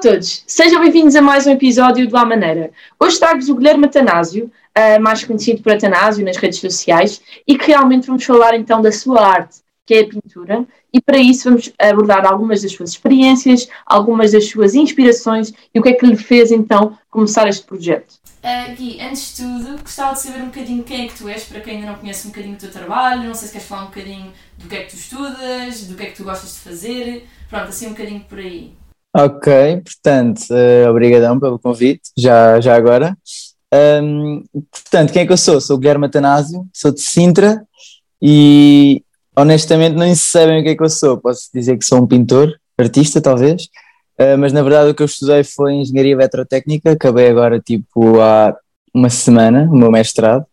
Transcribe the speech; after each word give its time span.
todos, 0.00 0.42
sejam 0.46 0.80
bem-vindos 0.80 1.14
a 1.14 1.20
mais 1.20 1.46
um 1.46 1.50
episódio 1.50 2.08
do 2.08 2.16
A 2.16 2.24
Maneira. 2.24 2.70
Hoje 2.98 3.18
trago-vos 3.18 3.50
o 3.50 3.54
Guilherme 3.54 3.84
Atanásio, 3.84 4.46
uh, 4.46 5.02
mais 5.02 5.22
conhecido 5.22 5.62
por 5.62 5.72
Atanásio 5.72 6.24
nas 6.24 6.38
redes 6.38 6.58
sociais, 6.58 7.20
e 7.46 7.58
que 7.58 7.66
realmente 7.66 8.06
vamos 8.06 8.24
falar 8.24 8.54
então 8.54 8.80
da 8.80 8.90
sua 8.90 9.20
arte, 9.20 9.58
que 9.84 9.92
é 9.92 10.00
a 10.00 10.08
pintura, 10.08 10.66
e 10.90 11.02
para 11.02 11.18
isso 11.18 11.50
vamos 11.50 11.70
abordar 11.78 12.24
algumas 12.24 12.62
das 12.62 12.72
suas 12.72 12.92
experiências, 12.92 13.68
algumas 13.84 14.32
das 14.32 14.48
suas 14.48 14.74
inspirações 14.74 15.52
e 15.74 15.78
o 15.78 15.82
que 15.82 15.90
é 15.90 15.92
que 15.92 16.06
lhe 16.06 16.16
fez 16.16 16.50
então 16.50 16.96
começar 17.10 17.46
este 17.46 17.66
projeto. 17.66 18.14
Uh, 18.42 18.74
Gui, 18.74 18.98
antes 19.02 19.36
de 19.36 19.42
tudo, 19.42 19.82
gostava 19.82 20.14
de 20.14 20.20
saber 20.20 20.40
um 20.40 20.46
bocadinho 20.46 20.82
quem 20.82 21.04
é 21.04 21.08
que 21.08 21.18
tu 21.18 21.28
és, 21.28 21.44
para 21.44 21.60
quem 21.60 21.74
ainda 21.74 21.88
não 21.88 21.98
conhece 21.98 22.26
um 22.26 22.30
bocadinho 22.30 22.56
do 22.56 22.60
teu 22.60 22.70
trabalho, 22.70 23.24
não 23.24 23.34
sei 23.34 23.48
se 23.48 23.52
queres 23.52 23.68
falar 23.68 23.82
um 23.82 23.88
bocadinho 23.88 24.32
do 24.56 24.66
que 24.66 24.76
é 24.76 24.82
que 24.84 24.92
tu 24.92 24.96
estudas, 24.96 25.86
do 25.86 25.94
que 25.94 26.04
é 26.04 26.06
que 26.06 26.16
tu 26.16 26.24
gostas 26.24 26.54
de 26.54 26.60
fazer, 26.60 27.28
pronto, 27.50 27.68
assim 27.68 27.88
um 27.88 27.90
bocadinho 27.90 28.20
por 28.20 28.38
aí. 28.38 28.79
Ok, 29.12 29.82
portanto, 29.82 30.42
uh, 30.50 30.88
obrigadão 30.88 31.38
pelo 31.40 31.58
convite, 31.58 32.10
já, 32.16 32.60
já 32.60 32.76
agora. 32.76 33.16
Um, 34.02 34.44
portanto, 34.70 35.12
quem 35.12 35.22
é 35.22 35.26
que 35.26 35.32
eu 35.32 35.36
sou? 35.36 35.60
Sou 35.60 35.76
o 35.76 35.78
Guilherme 35.80 36.06
Atanásio, 36.06 36.64
sou 36.72 36.92
de 36.92 37.00
Sintra 37.00 37.60
e 38.22 39.02
honestamente 39.36 39.96
nem 39.96 40.14
sabem 40.14 40.60
o 40.60 40.62
que 40.62 40.70
é 40.70 40.76
que 40.76 40.82
eu 40.82 40.88
sou. 40.88 41.18
Posso 41.18 41.48
dizer 41.52 41.76
que 41.76 41.84
sou 41.84 42.00
um 42.00 42.06
pintor, 42.06 42.56
artista 42.78 43.20
talvez, 43.20 43.64
uh, 44.20 44.38
mas 44.38 44.52
na 44.52 44.62
verdade 44.62 44.90
o 44.90 44.94
que 44.94 45.02
eu 45.02 45.06
estudei 45.06 45.42
foi 45.42 45.74
Engenharia 45.74 46.12
Eletrotécnica, 46.12 46.92
acabei 46.92 47.28
agora 47.28 47.58
tipo 47.58 48.20
há 48.20 48.56
uma 48.94 49.10
semana 49.10 49.68
o 49.72 49.76
meu 49.76 49.90
mestrado, 49.90 50.46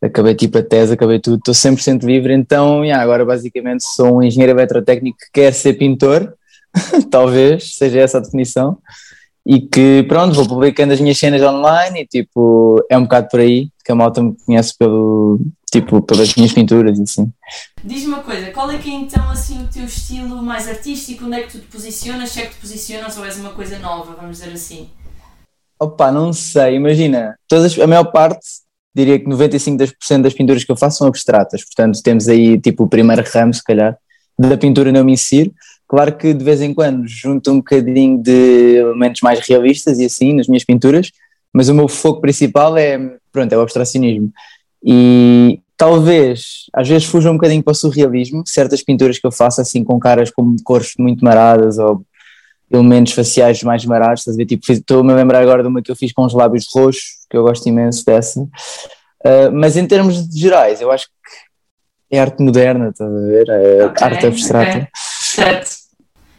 acabei 0.00 0.34
tipo 0.34 0.56
a 0.56 0.62
tese, 0.62 0.94
acabei 0.94 1.18
tudo, 1.20 1.36
estou 1.36 1.54
100% 1.54 2.02
livre, 2.02 2.32
então 2.32 2.82
yeah, 2.82 3.02
agora 3.02 3.26
basicamente 3.26 3.84
sou 3.84 4.16
um 4.16 4.22
engenheiro 4.22 4.58
eletrotécnico 4.58 5.18
que 5.18 5.40
quer 5.40 5.52
ser 5.52 5.74
pintor 5.74 6.34
talvez 7.10 7.76
seja 7.76 8.00
essa 8.00 8.18
a 8.18 8.20
definição, 8.20 8.78
e 9.46 9.60
que 9.60 10.04
pronto, 10.04 10.34
vou 10.34 10.46
publicando 10.46 10.92
as 10.92 11.00
minhas 11.00 11.18
cenas 11.18 11.42
online 11.42 12.02
e 12.02 12.06
tipo, 12.06 12.84
é 12.90 12.96
um 12.96 13.02
bocado 13.02 13.28
por 13.28 13.40
aí 13.40 13.70
que 13.84 13.90
a 13.90 13.94
malta 13.94 14.22
me 14.22 14.36
conhece 14.44 14.76
pelo, 14.78 15.40
tipo, 15.72 16.02
pelas 16.02 16.34
minhas 16.34 16.52
pinturas 16.52 16.98
e 16.98 17.02
assim. 17.02 17.32
Diz-me 17.82 18.14
uma 18.14 18.22
coisa, 18.22 18.50
qual 18.50 18.70
é 18.70 18.78
que 18.78 18.90
é 18.90 18.92
então 18.92 19.30
assim 19.30 19.62
o 19.62 19.68
teu 19.68 19.84
estilo 19.84 20.42
mais 20.42 20.68
artístico, 20.68 21.24
onde 21.24 21.36
é 21.36 21.42
que 21.42 21.52
tu 21.52 21.58
te 21.58 21.66
posicionas, 21.66 22.30
se 22.30 22.40
é 22.40 22.46
que 22.46 22.54
te 22.54 22.60
posicionas 22.60 23.16
ou 23.16 23.24
és 23.24 23.38
uma 23.38 23.50
coisa 23.50 23.78
nova, 23.78 24.14
vamos 24.14 24.38
dizer 24.38 24.52
assim? 24.52 24.90
Opa, 25.78 26.12
não 26.12 26.32
sei, 26.32 26.76
imagina, 26.76 27.36
todas, 27.48 27.78
a 27.78 27.86
maior 27.86 28.04
parte, 28.12 28.46
diria 28.94 29.18
que 29.18 29.24
95% 29.24 30.22
das 30.22 30.34
pinturas 30.34 30.62
que 30.62 30.70
eu 30.70 30.76
faço 30.76 30.98
são 30.98 31.06
abstratas, 31.06 31.64
portanto 31.64 32.02
temos 32.02 32.28
aí 32.28 32.60
tipo 32.60 32.84
o 32.84 32.88
primeiro 32.88 33.24
ramo, 33.32 33.54
se 33.54 33.64
calhar, 33.64 33.96
da 34.48 34.56
pintura 34.56 34.92
não 34.92 35.04
me 35.04 35.12
insiro, 35.12 35.52
Claro 35.90 36.16
que 36.16 36.32
de 36.32 36.44
vez 36.44 36.62
em 36.62 36.72
quando 36.72 37.08
junto 37.08 37.50
um 37.50 37.56
bocadinho 37.56 38.22
de 38.22 38.76
elementos 38.76 39.22
mais 39.22 39.40
realistas 39.40 39.98
e 39.98 40.04
assim 40.04 40.32
nas 40.32 40.46
minhas 40.46 40.62
pinturas, 40.62 41.10
mas 41.52 41.68
o 41.68 41.74
meu 41.74 41.88
foco 41.88 42.20
principal 42.20 42.76
é, 42.76 42.96
pronto, 43.32 43.52
é 43.52 43.58
o 43.58 43.60
abstracionismo. 43.60 44.32
E 44.84 45.58
talvez 45.76 46.66
às 46.72 46.88
vezes 46.88 47.08
fuja 47.08 47.28
um 47.28 47.34
bocadinho 47.34 47.60
para 47.60 47.72
o 47.72 47.74
surrealismo, 47.74 48.44
certas 48.46 48.84
pinturas 48.84 49.18
que 49.18 49.26
eu 49.26 49.32
faço 49.32 49.60
assim 49.60 49.82
com 49.82 49.98
caras 49.98 50.30
como 50.30 50.54
cores 50.62 50.92
muito 50.96 51.24
maradas 51.24 51.76
ou 51.76 52.04
elementos 52.70 53.12
faciais 53.12 53.60
mais 53.64 53.84
marados, 53.84 54.20
estás 54.20 54.36
a 54.36 54.38
ver? 54.38 54.46
Tipo, 54.46 54.70
estou-me 54.70 55.12
a 55.12 55.16
lembrar 55.16 55.40
agora 55.40 55.60
de 55.60 55.68
uma 55.68 55.82
que 55.82 55.90
eu 55.90 55.96
fiz 55.96 56.12
com 56.12 56.22
os 56.24 56.32
lábios 56.32 56.68
roxos, 56.72 57.26
que 57.28 57.36
eu 57.36 57.42
gosto 57.42 57.68
imenso 57.68 58.04
dessa. 58.04 58.40
Uh, 58.40 59.50
mas 59.52 59.76
em 59.76 59.88
termos 59.88 60.28
gerais, 60.32 60.80
eu 60.80 60.92
acho 60.92 61.06
que 61.06 61.12
é 62.10 62.18
arte 62.18 62.42
moderna, 62.42 62.90
estás 62.90 63.10
a 63.10 63.26
ver? 63.26 63.48
É 63.48 63.84
okay, 63.86 64.06
arte 64.06 64.26
abstrata. 64.26 64.70
Okay. 64.70 64.88
Certo. 64.94 65.80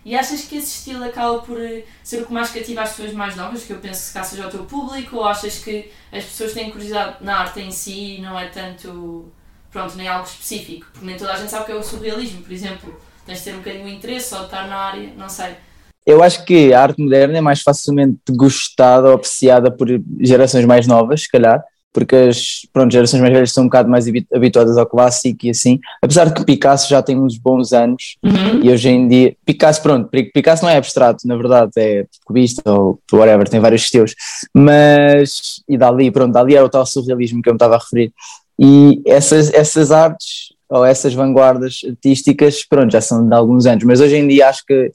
E 0.03 0.15
achas 0.15 0.41
que 0.41 0.57
esse 0.57 0.79
estilo 0.79 1.03
acaba 1.03 1.39
por 1.39 1.61
eh, 1.61 1.83
ser 2.03 2.21
o 2.21 2.25
que 2.25 2.33
mais 2.33 2.49
cativa 2.49 2.81
as 2.81 2.89
pessoas 2.89 3.13
mais 3.13 3.35
novas, 3.35 3.63
que 3.63 3.71
eu 3.71 3.77
penso 3.77 4.11
que 4.11 4.25
seja 4.25 4.47
o 4.47 4.49
teu 4.49 4.63
público, 4.63 5.17
ou 5.17 5.25
achas 5.25 5.59
que 5.59 5.91
as 6.11 6.23
pessoas 6.23 6.53
têm 6.53 6.71
curiosidade 6.71 7.17
na 7.21 7.37
arte 7.37 7.59
em 7.59 7.71
si 7.71 8.17
e 8.17 8.21
não 8.21 8.37
é 8.37 8.47
tanto, 8.47 9.31
pronto, 9.71 9.95
nem 9.95 10.07
algo 10.07 10.25
específico? 10.25 10.87
Porque 10.91 11.05
nem 11.05 11.15
toda 11.15 11.33
a 11.33 11.35
gente 11.35 11.51
sabe 11.51 11.63
o 11.63 11.65
que 11.67 11.71
é 11.71 11.75
o 11.75 11.83
surrealismo, 11.83 12.41
por 12.41 12.51
exemplo. 12.51 12.99
Tens 13.25 13.39
de 13.39 13.43
ter 13.45 13.53
um 13.53 13.57
bocadinho 13.59 13.85
de 13.85 13.95
interesse 13.95 14.33
ou 14.33 14.39
de 14.39 14.45
estar 14.47 14.67
na 14.67 14.75
área, 14.75 15.13
não 15.15 15.29
sei. 15.29 15.55
Eu 16.03 16.23
acho 16.23 16.43
que 16.45 16.73
a 16.73 16.81
arte 16.81 16.99
moderna 16.99 17.37
é 17.37 17.41
mais 17.41 17.61
facilmente 17.61 18.19
gostada 18.31 19.07
ou 19.09 19.13
apreciada 19.13 19.69
por 19.69 19.87
gerações 20.19 20.65
mais 20.65 20.87
novas, 20.87 21.21
se 21.21 21.29
calhar, 21.29 21.63
porque 21.93 22.15
as 22.15 22.65
pronto, 22.71 22.91
gerações 22.91 23.21
mais 23.21 23.33
velhas 23.33 23.49
estão 23.49 23.63
um 23.63 23.67
bocado 23.67 23.89
mais 23.89 24.05
habituadas 24.33 24.77
ao 24.77 24.85
clássico 24.85 25.45
e 25.45 25.49
assim, 25.49 25.79
apesar 26.01 26.25
de 26.25 26.33
que 26.33 26.45
Picasso 26.45 26.89
já 26.89 27.01
tem 27.01 27.19
uns 27.19 27.37
bons 27.37 27.73
anos 27.73 28.17
uhum. 28.23 28.63
e 28.63 28.69
hoje 28.69 28.89
em 28.89 29.07
dia, 29.07 29.35
Picasso 29.45 29.81
pronto, 29.81 30.09
Picasso 30.09 30.63
não 30.63 30.69
é 30.69 30.77
abstrato, 30.77 31.27
na 31.27 31.35
verdade 31.35 31.71
é 31.77 32.05
cubista 32.25 32.61
ou 32.71 32.99
whatever, 33.11 33.47
tem 33.47 33.59
vários 33.59 33.83
estilos, 33.83 34.15
mas, 34.53 35.61
e 35.67 35.77
Dali, 35.77 36.11
pronto, 36.11 36.31
Dali 36.31 36.55
era 36.55 36.65
o 36.65 36.69
tal 36.69 36.85
surrealismo 36.85 37.41
que 37.41 37.49
eu 37.49 37.53
me 37.53 37.57
estava 37.57 37.75
a 37.75 37.79
referir, 37.79 38.13
e 38.59 39.01
essas, 39.05 39.53
essas 39.53 39.91
artes 39.91 40.53
ou 40.69 40.85
essas 40.85 41.13
vanguardas 41.13 41.81
artísticas, 41.85 42.63
pronto, 42.63 42.91
já 42.91 43.01
são 43.01 43.27
de 43.27 43.35
alguns 43.35 43.65
anos, 43.65 43.83
mas 43.83 43.99
hoje 43.99 44.15
em 44.15 44.27
dia 44.27 44.47
acho 44.47 44.65
que 44.65 44.89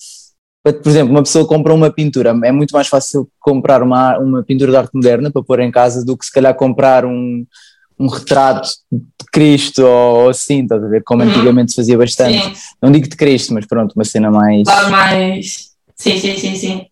por 0.73 0.89
exemplo, 0.89 1.13
uma 1.13 1.23
pessoa 1.23 1.47
compra 1.47 1.73
uma 1.73 1.91
pintura, 1.91 2.31
é 2.45 2.53
muito 2.53 2.73
mais 2.73 2.89
fácil 2.89 3.29
comprar 3.39 3.83
uma, 3.83 4.19
uma 4.19 4.43
pintura 4.43 4.71
de 4.71 4.77
arte 4.77 4.91
moderna 4.95 5.31
para 5.31 5.43
pôr 5.43 5.61
em 5.61 5.71
casa 5.71 6.05
do 6.05 6.17
que 6.17 6.27
se 6.27 6.33
calhar 6.33 6.55
comprar 6.55 7.05
um, 7.05 7.47
um 7.99 8.09
retrato 8.09 8.69
de 8.91 9.25
Cristo 9.33 9.85
ou 9.85 10.29
assim, 10.29 10.63
estás 10.63 10.83
a 10.83 10.89
ver? 10.89 11.03
Como 11.05 11.23
uhum. 11.23 11.29
antigamente 11.29 11.73
se 11.73 11.77
fazia 11.77 11.97
bastante. 11.97 12.43
Sim. 12.43 12.53
Não 12.83 12.91
digo 12.91 13.09
de 13.09 13.17
Cristo, 13.17 13.55
mas 13.55 13.67
pronto, 13.67 13.93
uma 13.95 14.05
cena 14.05 14.31
mais. 14.31 14.65
mais. 14.91 15.71
Sim, 15.95 16.19
sim, 16.19 16.37
sim, 16.37 16.55
sim. 16.57 16.87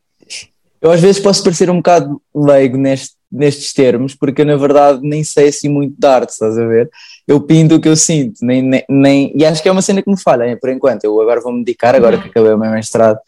Eu 0.80 0.90
às 0.90 1.00
vezes 1.00 1.20
posso 1.20 1.42
parecer 1.42 1.70
um 1.70 1.76
bocado 1.76 2.20
leigo 2.34 2.76
neste, 2.76 3.14
nestes 3.32 3.72
termos, 3.72 4.14
porque 4.14 4.42
eu 4.42 4.46
na 4.46 4.56
verdade 4.56 5.00
nem 5.02 5.24
sei 5.24 5.48
assim 5.48 5.68
muito 5.68 5.94
de 5.98 6.06
arte, 6.06 6.30
estás 6.30 6.58
a 6.58 6.66
ver? 6.66 6.90
Eu 7.26 7.40
pinto 7.40 7.76
o 7.76 7.80
que 7.80 7.88
eu 7.88 7.96
sinto, 7.96 8.34
nem, 8.42 8.60
nem, 8.60 8.84
nem, 8.88 9.32
e 9.34 9.46
acho 9.46 9.62
que 9.62 9.68
é 9.68 9.72
uma 9.72 9.80
cena 9.80 10.02
que 10.02 10.10
me 10.10 10.20
falha, 10.20 10.56
por 10.60 10.70
enquanto. 10.70 11.04
Eu 11.04 11.18
agora 11.20 11.40
vou-me 11.40 11.64
dedicar, 11.64 11.94
agora 11.94 12.16
uhum. 12.16 12.22
que 12.22 12.28
acabei 12.28 12.52
o 12.52 12.58
meu 12.58 12.70
mestrado, 12.70 13.18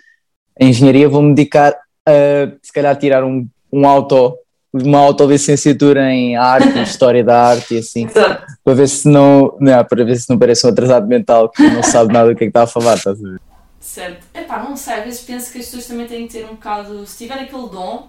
em 0.58 0.70
engenharia 0.70 1.08
vou-me 1.08 1.34
dedicar 1.34 1.76
a 2.06 2.50
se 2.62 2.72
calhar 2.72 2.96
tirar 2.96 3.24
um, 3.24 3.46
um 3.72 3.86
auto, 3.86 4.38
uma 4.72 4.98
autolicenciatura 4.98 6.10
em 6.12 6.36
arte, 6.36 6.78
história 6.82 7.24
da 7.24 7.48
arte 7.48 7.74
e 7.74 7.78
assim, 7.78 8.06
para 8.06 8.74
ver 8.74 8.88
se 8.88 9.08
não, 9.08 9.56
não, 9.60 9.84
para 9.84 10.04
ver 10.04 10.16
se 10.16 10.30
não 10.30 10.38
parece 10.38 10.66
um 10.66 10.70
atrasado 10.70 11.06
mental 11.06 11.48
que 11.50 11.62
não 11.62 11.82
sabe 11.82 12.12
nada 12.12 12.30
do 12.30 12.36
que 12.36 12.44
é 12.44 12.46
que 12.46 12.50
está 12.50 12.62
a 12.62 12.66
falar, 12.66 12.94
estás 12.94 13.18
a 13.22 13.28
ver? 13.28 13.40
Certo. 13.80 14.26
Epá, 14.34 14.62
não 14.62 14.76
sei, 14.76 14.94
às 14.94 15.04
vezes 15.04 15.20
penso 15.20 15.52
que 15.52 15.58
as 15.58 15.64
pessoas 15.66 15.86
também 15.86 16.06
têm 16.06 16.26
que 16.26 16.34
ter 16.34 16.44
um 16.44 16.54
bocado, 16.54 17.06
se 17.06 17.18
tiver 17.18 17.34
aquele 17.34 17.68
dom, 17.68 18.08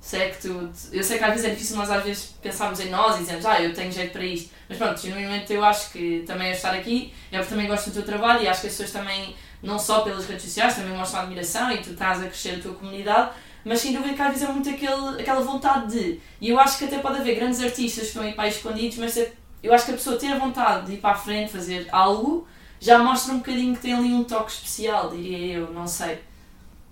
sei 0.00 0.22
é 0.22 0.28
que 0.30 0.42
tu, 0.42 0.70
eu 0.92 1.02
sei 1.02 1.18
que 1.18 1.24
às 1.24 1.30
vezes 1.32 1.44
é 1.44 1.50
difícil 1.50 1.76
nós 1.76 1.90
às 1.90 2.04
vezes 2.04 2.34
pensarmos 2.40 2.80
em 2.80 2.88
nós 2.88 3.16
e 3.16 3.20
dizemos, 3.20 3.44
ah, 3.44 3.60
eu 3.60 3.74
tenho 3.74 3.90
jeito 3.90 4.12
para 4.12 4.24
isto, 4.24 4.50
mas 4.68 4.78
pronto, 4.78 5.00
genuinamente 5.00 5.52
eu 5.52 5.64
acho 5.64 5.90
que 5.90 6.22
também 6.26 6.48
a 6.48 6.52
estar 6.52 6.72
aqui 6.72 7.12
é 7.32 7.38
porque 7.38 7.50
também 7.50 7.66
gosto 7.66 7.90
do 7.90 7.94
teu 7.94 8.04
trabalho 8.04 8.42
e 8.42 8.48
acho 8.48 8.60
que 8.60 8.68
as 8.68 8.72
pessoas 8.74 8.92
também 8.92 9.34
não 9.62 9.78
só 9.78 10.00
pelas 10.00 10.26
redes 10.26 10.44
sociais, 10.44 10.74
também 10.74 10.96
mostram 10.96 11.20
admiração 11.20 11.70
e 11.70 11.78
tu 11.78 11.90
estás 11.90 12.20
a 12.20 12.26
crescer 12.26 12.56
a 12.56 12.60
tua 12.60 12.74
comunidade, 12.74 13.30
mas 13.64 13.80
sem 13.80 13.92
dúvida 13.92 14.14
que 14.14 14.22
às 14.22 14.28
vezes 14.28 14.48
é 14.48 14.52
muito 14.52 14.68
aquele, 14.68 15.20
aquela 15.20 15.40
vontade 15.40 15.92
de. 15.92 16.20
E 16.40 16.48
eu 16.48 16.58
acho 16.58 16.78
que 16.78 16.84
até 16.84 16.98
pode 16.98 17.18
haver 17.18 17.34
grandes 17.34 17.60
artistas 17.62 18.04
que 18.04 18.08
estão 18.08 18.22
aí 18.22 18.32
para 18.32 18.44
aí 18.44 18.50
escondidos, 18.50 18.98
mas 18.98 19.16
é, 19.16 19.32
eu 19.62 19.72
acho 19.74 19.84
que 19.84 19.90
a 19.90 19.94
pessoa 19.94 20.16
ter 20.16 20.32
a 20.32 20.38
vontade 20.38 20.86
de 20.86 20.92
ir 20.94 20.98
para 20.98 21.10
a 21.10 21.18
frente, 21.18 21.52
fazer 21.52 21.88
algo, 21.90 22.46
já 22.80 22.98
mostra 22.98 23.34
um 23.34 23.38
bocadinho 23.38 23.74
que 23.74 23.82
tem 23.82 23.92
ali 23.92 24.12
um 24.12 24.24
toque 24.24 24.52
especial, 24.52 25.10
diria 25.10 25.58
eu, 25.58 25.72
não 25.72 25.86
sei. 25.86 26.18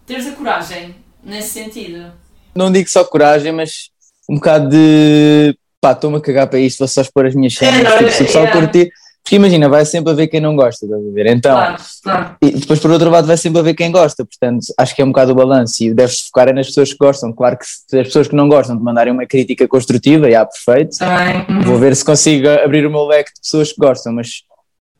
Teres 0.04 0.26
a 0.26 0.32
coragem 0.32 0.96
nesse 1.22 1.50
sentido. 1.50 2.12
Não 2.54 2.70
digo 2.72 2.88
só 2.88 3.04
coragem, 3.04 3.52
mas 3.52 3.90
um 4.28 4.36
bocado 4.36 4.68
de 4.68 5.56
pá, 5.80 5.92
estou-me 5.92 6.16
a 6.16 6.20
cagar 6.20 6.48
para 6.48 6.58
isto, 6.58 6.78
vou 6.78 6.88
só 6.88 7.00
expor 7.00 7.26
as 7.26 7.34
minhas 7.34 7.54
cenas, 7.54 7.92
é, 7.92 7.98
tipo, 7.98 8.10
se 8.10 8.22
o 8.22 8.26
pessoal 8.26 8.44
yeah. 8.44 8.60
curtir 8.60 8.90
porque 9.26 9.34
imagina, 9.34 9.68
vai 9.68 9.84
sempre 9.84 10.12
haver 10.12 10.28
quem 10.28 10.38
não 10.40 10.54
gosta, 10.54 10.86
estás 10.86 11.04
a 11.04 11.12
ver? 11.12 11.26
Então, 11.26 11.56
claro, 11.56 11.82
claro. 12.00 12.36
e 12.40 12.50
depois 12.52 12.78
por 12.78 12.92
outro 12.92 13.10
lado 13.10 13.26
vai 13.26 13.36
sempre 13.36 13.58
haver 13.58 13.74
quem 13.74 13.90
gosta, 13.90 14.24
portanto 14.24 14.66
acho 14.78 14.94
que 14.94 15.02
é 15.02 15.04
um 15.04 15.08
bocado 15.08 15.32
o 15.32 15.34
balanço 15.34 15.82
e 15.82 15.92
deves 15.92 16.20
focar 16.28 16.54
nas 16.54 16.68
pessoas 16.68 16.92
que 16.92 16.96
gostam. 16.96 17.32
Claro 17.32 17.58
que 17.58 17.66
se 17.66 17.98
as 17.98 18.06
pessoas 18.06 18.28
que 18.28 18.36
não 18.36 18.48
gostam 18.48 18.78
te 18.78 18.84
mandarem 18.84 19.12
uma 19.12 19.26
crítica 19.26 19.66
construtiva, 19.66 20.30
já 20.30 20.46
perfeito, 20.46 20.96
uhum. 21.02 21.60
vou 21.62 21.76
ver 21.76 21.96
se 21.96 22.04
consigo 22.04 22.48
abrir 22.48 22.86
o 22.86 22.90
meu 22.90 23.04
leque 23.04 23.32
de 23.34 23.40
pessoas 23.40 23.72
que 23.72 23.80
gostam, 23.80 24.12
mas 24.12 24.44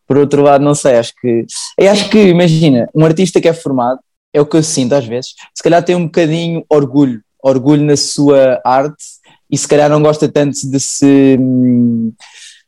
por 0.08 0.16
outro 0.16 0.42
lado 0.42 0.64
não 0.64 0.74
sei, 0.74 0.96
acho 0.98 1.12
que, 1.20 1.46
eu 1.78 1.88
acho 1.88 2.10
que 2.10 2.18
imagina, 2.18 2.88
um 2.92 3.04
artista 3.04 3.40
que 3.40 3.46
é 3.46 3.52
formado, 3.52 4.00
é 4.34 4.40
o 4.40 4.46
que 4.46 4.56
eu 4.56 4.62
sinto 4.64 4.96
às 4.96 5.06
vezes, 5.06 5.34
se 5.54 5.62
calhar 5.62 5.84
tem 5.84 5.94
um 5.94 6.06
bocadinho 6.06 6.64
orgulho, 6.68 7.22
orgulho 7.40 7.84
na 7.84 7.96
sua 7.96 8.60
arte 8.64 9.04
e 9.48 9.56
se 9.56 9.68
calhar 9.68 9.88
não 9.88 10.02
gosta 10.02 10.28
tanto 10.28 10.68
de 10.68 10.80
se 10.80 11.36
hum, 11.38 12.12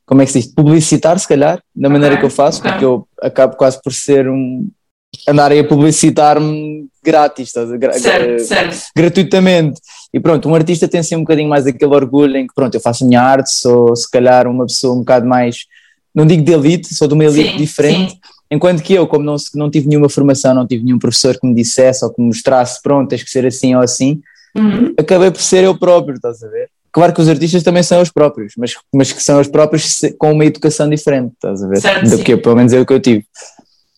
como 0.09 0.23
é 0.23 0.25
que 0.25 0.33
se 0.33 0.41
diz, 0.41 0.55
publicitar, 0.55 1.19
se 1.19 1.29
calhar, 1.29 1.63
da 1.77 1.91
maneira 1.91 2.15
okay, 2.15 2.21
que 2.21 2.27
eu 2.27 2.35
faço, 2.35 2.61
okay. 2.61 2.71
porque 2.71 2.85
eu 2.85 3.07
acabo 3.21 3.57
quase 3.57 3.81
por 3.83 3.93
ser 3.93 4.27
um. 4.27 4.67
andarem 5.29 5.61
a 5.61 5.65
publicitar-me 5.65 6.89
grátis, 7.05 7.53
gra 7.79 7.93
certo, 7.93 8.43
certo. 8.43 8.77
gratuitamente. 8.97 9.79
E 10.13 10.19
pronto, 10.19 10.49
um 10.49 10.55
artista 10.55 10.89
tem 10.89 11.01
assim 11.01 11.15
um 11.15 11.21
bocadinho 11.21 11.51
mais 11.51 11.67
aquele 11.67 11.95
orgulho 11.95 12.39
em 12.39 12.47
que, 12.47 12.55
pronto, 12.55 12.75
eu 12.75 12.81
faço 12.81 13.05
a 13.05 13.07
minha 13.07 13.21
arte, 13.21 13.53
sou 13.53 13.95
se 13.95 14.11
calhar 14.11 14.47
uma 14.47 14.65
pessoa 14.65 14.95
um 14.95 15.01
bocado 15.01 15.27
mais, 15.27 15.67
não 16.15 16.25
digo 16.25 16.43
de 16.43 16.53
elite, 16.53 16.95
sou 16.95 17.07
de 17.07 17.13
uma 17.13 17.27
elite 17.27 17.51
sim, 17.51 17.57
diferente. 17.59 18.13
Sim. 18.13 18.19
Enquanto 18.51 18.83
que 18.83 18.95
eu, 18.95 19.07
como 19.07 19.27
não, 19.27 19.37
não 19.55 19.71
tive 19.71 19.89
nenhuma 19.89 20.09
formação, 20.09 20.55
não 20.55 20.67
tive 20.67 20.83
nenhum 20.83 20.99
professor 20.99 21.39
que 21.39 21.47
me 21.47 21.55
dissesse 21.55 22.03
ou 22.03 22.11
que 22.11 22.19
me 22.19 22.29
mostrasse, 22.29 22.81
pronto, 22.83 23.11
tens 23.11 23.23
que 23.23 23.31
ser 23.31 23.45
assim 23.45 23.75
ou 23.75 23.83
assim, 23.83 24.23
uhum. 24.57 24.95
acabei 24.99 25.31
por 25.31 25.43
ser 25.43 25.65
eu 25.65 25.79
próprio, 25.79 26.15
estás 26.15 26.43
a 26.43 26.49
ver? 26.49 26.71
Claro 26.93 27.13
que 27.13 27.21
os 27.21 27.29
artistas 27.29 27.63
também 27.63 27.83
são 27.83 28.01
os 28.01 28.11
próprios, 28.11 28.55
mas, 28.57 28.75
mas 28.93 29.13
que 29.13 29.23
são 29.23 29.41
os 29.41 29.49
próprios 29.49 30.01
com 30.19 30.33
uma 30.33 30.45
educação 30.45 30.89
diferente, 30.89 31.33
estás 31.35 31.63
a 31.63 31.69
ver? 31.69 31.81
Certo, 31.81 32.11
Do 32.11 32.25
que 32.25 32.33
eu, 32.33 32.43
pelo 32.43 32.57
menos 32.57 32.73
é 32.73 32.81
o 32.81 32.87
que 32.87 32.93
eu 32.93 33.01
tive. 33.01 33.25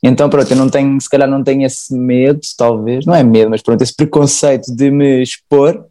Então, 0.02 0.30
pronto, 0.30 0.50
eu 0.50 0.56
não 0.56 0.68
tenho, 0.68 1.00
se 1.00 1.08
calhar 1.08 1.28
não 1.28 1.44
tenho 1.44 1.64
esse 1.64 1.94
medo, 1.94 2.40
talvez, 2.56 3.04
não 3.04 3.14
é 3.14 3.22
medo, 3.22 3.50
mas 3.50 3.62
pronto, 3.62 3.82
esse 3.82 3.94
preconceito 3.94 4.74
de 4.74 4.90
me 4.90 5.22
expor 5.22 5.84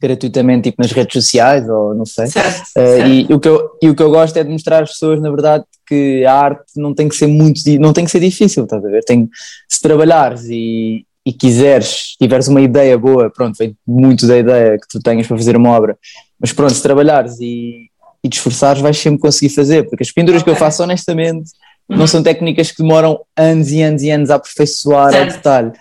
gratuitamente, 0.00 0.70
tipo 0.70 0.82
nas 0.82 0.90
redes 0.90 1.12
sociais, 1.12 1.68
ou 1.68 1.94
não 1.94 2.04
sei. 2.04 2.26
Certo, 2.26 2.62
uh, 2.62 2.66
certo. 2.72 3.08
E, 3.08 3.32
o 3.32 3.38
que 3.38 3.48
eu, 3.48 3.70
e 3.80 3.88
o 3.88 3.94
que 3.94 4.02
eu 4.02 4.10
gosto 4.10 4.36
é 4.36 4.42
de 4.42 4.50
mostrar 4.50 4.82
às 4.82 4.90
pessoas, 4.90 5.20
na 5.20 5.30
verdade, 5.30 5.64
que 5.86 6.24
a 6.24 6.34
arte 6.34 6.64
não 6.74 6.92
tem 6.92 7.08
que 7.08 7.14
ser 7.14 7.28
muito, 7.28 7.60
não 7.78 7.92
tem 7.92 8.04
que 8.04 8.10
ser 8.10 8.18
difícil, 8.18 8.64
estás 8.64 8.84
a 8.84 8.88
ver? 8.88 9.04
Tem, 9.04 9.28
se 9.68 9.80
trabalhares 9.80 10.44
e, 10.48 11.06
e 11.24 11.32
quiseres, 11.32 12.16
tiveres 12.20 12.48
uma 12.48 12.60
ideia 12.60 12.98
boa, 12.98 13.30
pronto, 13.30 13.56
vem 13.56 13.76
muito 13.86 14.26
da 14.26 14.36
ideia 14.36 14.78
que 14.78 14.88
tu 14.88 15.00
tenhas 15.00 15.26
para 15.26 15.36
fazer 15.36 15.56
uma 15.56 15.70
obra, 15.70 15.96
mas 16.38 16.52
pronto, 16.52 16.74
se 16.74 16.82
trabalhares 16.82 17.38
e, 17.40 17.88
e 18.22 18.28
te 18.28 18.38
esforçares, 18.38 18.82
vais 18.82 18.98
sempre 18.98 19.20
conseguir 19.20 19.54
fazer, 19.54 19.84
porque 19.88 20.02
as 20.02 20.10
pinturas 20.10 20.42
okay. 20.42 20.52
que 20.52 20.56
eu 20.56 20.60
faço, 20.60 20.82
honestamente, 20.82 21.50
não 21.88 22.06
são 22.06 22.22
técnicas 22.22 22.70
que 22.70 22.82
demoram 22.82 23.20
anos 23.36 23.70
e 23.70 23.82
anos 23.82 24.02
e 24.02 24.10
anos 24.10 24.30
a 24.30 24.36
aperfeiçoar 24.36 25.14
ao 25.14 25.26
detalhe. 25.26 25.72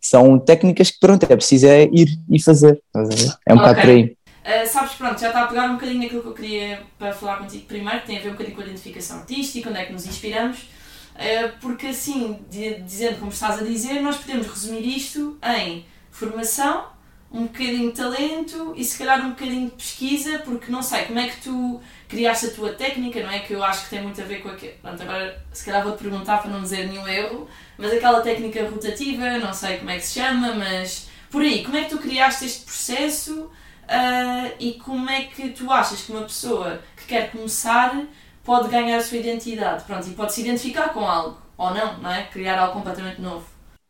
São 0.00 0.38
técnicas 0.38 0.90
que, 0.90 0.98
pronto, 0.98 1.24
é 1.24 1.36
preciso 1.36 1.66
é 1.66 1.84
ir 1.84 2.18
e 2.28 2.42
fazer. 2.42 2.80
É 2.94 2.98
um 2.98 3.02
okay. 3.04 3.54
bocado 3.56 3.80
por 3.80 3.90
aí. 3.90 4.16
Uh, 4.42 4.66
sabes, 4.66 4.94
pronto, 4.94 5.20
já 5.20 5.28
está 5.28 5.42
a 5.44 5.46
pegar 5.46 5.66
um 5.66 5.74
bocadinho 5.74 6.02
naquilo 6.02 6.22
que 6.22 6.28
eu 6.28 6.34
queria 6.34 6.80
para 6.98 7.12
falar 7.12 7.36
contigo 7.36 7.64
primeiro, 7.66 8.00
que 8.00 8.06
tem 8.06 8.18
a 8.18 8.20
ver 8.20 8.28
um 8.28 8.32
bocadinho 8.32 8.56
com 8.56 8.62
a 8.62 8.66
identificação 8.66 9.18
artística, 9.18 9.70
onde 9.70 9.78
é 9.78 9.84
que 9.84 9.92
nos 9.92 10.06
inspiramos. 10.06 10.68
Eh, 11.14 11.48
porque 11.60 11.88
assim, 11.88 12.44
dizendo 12.48 13.18
como 13.18 13.30
estás 13.30 13.60
a 13.60 13.64
dizer, 13.64 14.00
nós 14.00 14.16
podemos 14.16 14.46
resumir 14.46 14.96
isto 14.96 15.38
em 15.42 15.84
formação, 16.10 16.86
um 17.32 17.44
bocadinho 17.44 17.90
de 17.90 17.96
talento 17.96 18.74
e 18.76 18.84
se 18.84 18.98
calhar 18.98 19.24
um 19.24 19.30
bocadinho 19.30 19.70
de 19.70 19.76
pesquisa, 19.76 20.38
porque 20.40 20.70
não 20.70 20.82
sei 20.82 21.04
como 21.04 21.18
é 21.18 21.28
que 21.28 21.40
tu 21.40 21.80
criaste 22.08 22.46
a 22.46 22.50
tua 22.50 22.72
técnica, 22.74 23.22
não 23.22 23.30
é? 23.30 23.38
Que 23.38 23.54
eu 23.54 23.64
acho 23.64 23.84
que 23.84 23.90
tem 23.90 24.02
muito 24.02 24.20
a 24.20 24.24
ver 24.24 24.42
com 24.42 24.50
aquilo. 24.50 24.74
Pronto, 24.82 25.02
agora 25.02 25.42
se 25.50 25.64
calhar 25.64 25.82
vou-te 25.82 26.02
perguntar 26.02 26.38
para 26.38 26.50
não 26.50 26.60
dizer 26.60 26.86
nenhum 26.86 27.08
erro, 27.08 27.48
mas 27.78 27.92
aquela 27.92 28.20
técnica 28.20 28.68
rotativa, 28.68 29.38
não 29.38 29.54
sei 29.54 29.78
como 29.78 29.90
é 29.90 29.96
que 29.96 30.06
se 30.06 30.20
chama, 30.20 30.54
mas 30.54 31.08
por 31.30 31.40
aí, 31.40 31.64
como 31.64 31.76
é 31.76 31.84
que 31.84 31.90
tu 31.90 31.98
criaste 31.98 32.44
este 32.44 32.64
processo 32.64 33.44
uh, 33.44 34.52
e 34.58 34.74
como 34.74 35.08
é 35.08 35.22
que 35.22 35.48
tu 35.50 35.72
achas 35.72 36.02
que 36.02 36.12
uma 36.12 36.22
pessoa 36.22 36.82
que 36.96 37.06
quer 37.06 37.30
começar 37.30 38.04
pode 38.44 38.68
ganhar 38.68 38.98
a 38.98 39.02
sua 39.02 39.18
identidade, 39.18 39.84
pronto, 39.84 40.06
e 40.08 40.12
pode 40.12 40.32
se 40.32 40.40
identificar 40.40 40.92
com 40.92 41.00
algo, 41.00 41.38
ou 41.56 41.72
não, 41.72 41.98
não 41.98 42.10
é? 42.10 42.24
Criar 42.24 42.58
algo 42.58 42.74
completamente 42.74 43.20
novo. 43.20 43.44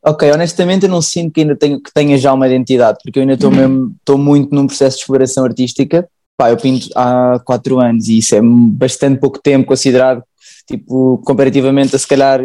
Ok, 0.04 0.31
honestamente 0.32 0.84
eu 0.84 0.90
não 0.90 1.00
sinto 1.00 1.32
que 1.32 1.43
ainda 1.43 1.54
tenho, 1.54 1.81
que 1.81 1.93
tenha 1.93 2.19
já 2.19 2.32
uma 2.32 2.46
identidade, 2.46 2.99
porque 3.02 3.19
eu 3.19 3.22
ainda 3.22 3.34
estou 3.34 3.50
mesmo, 3.50 3.94
estou 3.99 4.19
muito 4.19 4.54
num 4.54 4.66
processo 4.66 4.96
de 4.96 5.02
exploração 5.02 5.44
artística, 5.44 6.08
pá, 6.37 6.50
eu 6.50 6.56
pinto 6.56 6.88
há 6.96 7.40
quatro 7.44 7.78
anos 7.78 8.08
e 8.08 8.19
isso 8.19 8.34
é 8.34 8.40
bastante 8.43 9.20
pouco 9.20 9.40
tempo 9.40 9.66
considerado, 9.66 10.22
tipo, 10.66 11.19
comparativamente 11.25 11.94
a 11.94 11.98
se 11.98 12.06
calhar 12.06 12.40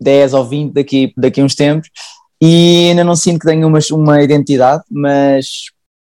10 0.00 0.34
ou 0.34 0.44
20 0.44 0.72
daqui, 0.72 1.12
daqui 1.16 1.40
a 1.40 1.44
uns 1.44 1.56
tempos, 1.56 1.90
e 2.40 2.90
ainda 2.90 3.02
não 3.02 3.16
sinto 3.16 3.40
que 3.40 3.46
tenha 3.46 3.66
uma, 3.66 3.80
uma 3.90 4.22
identidade, 4.22 4.84
mas 4.88 5.46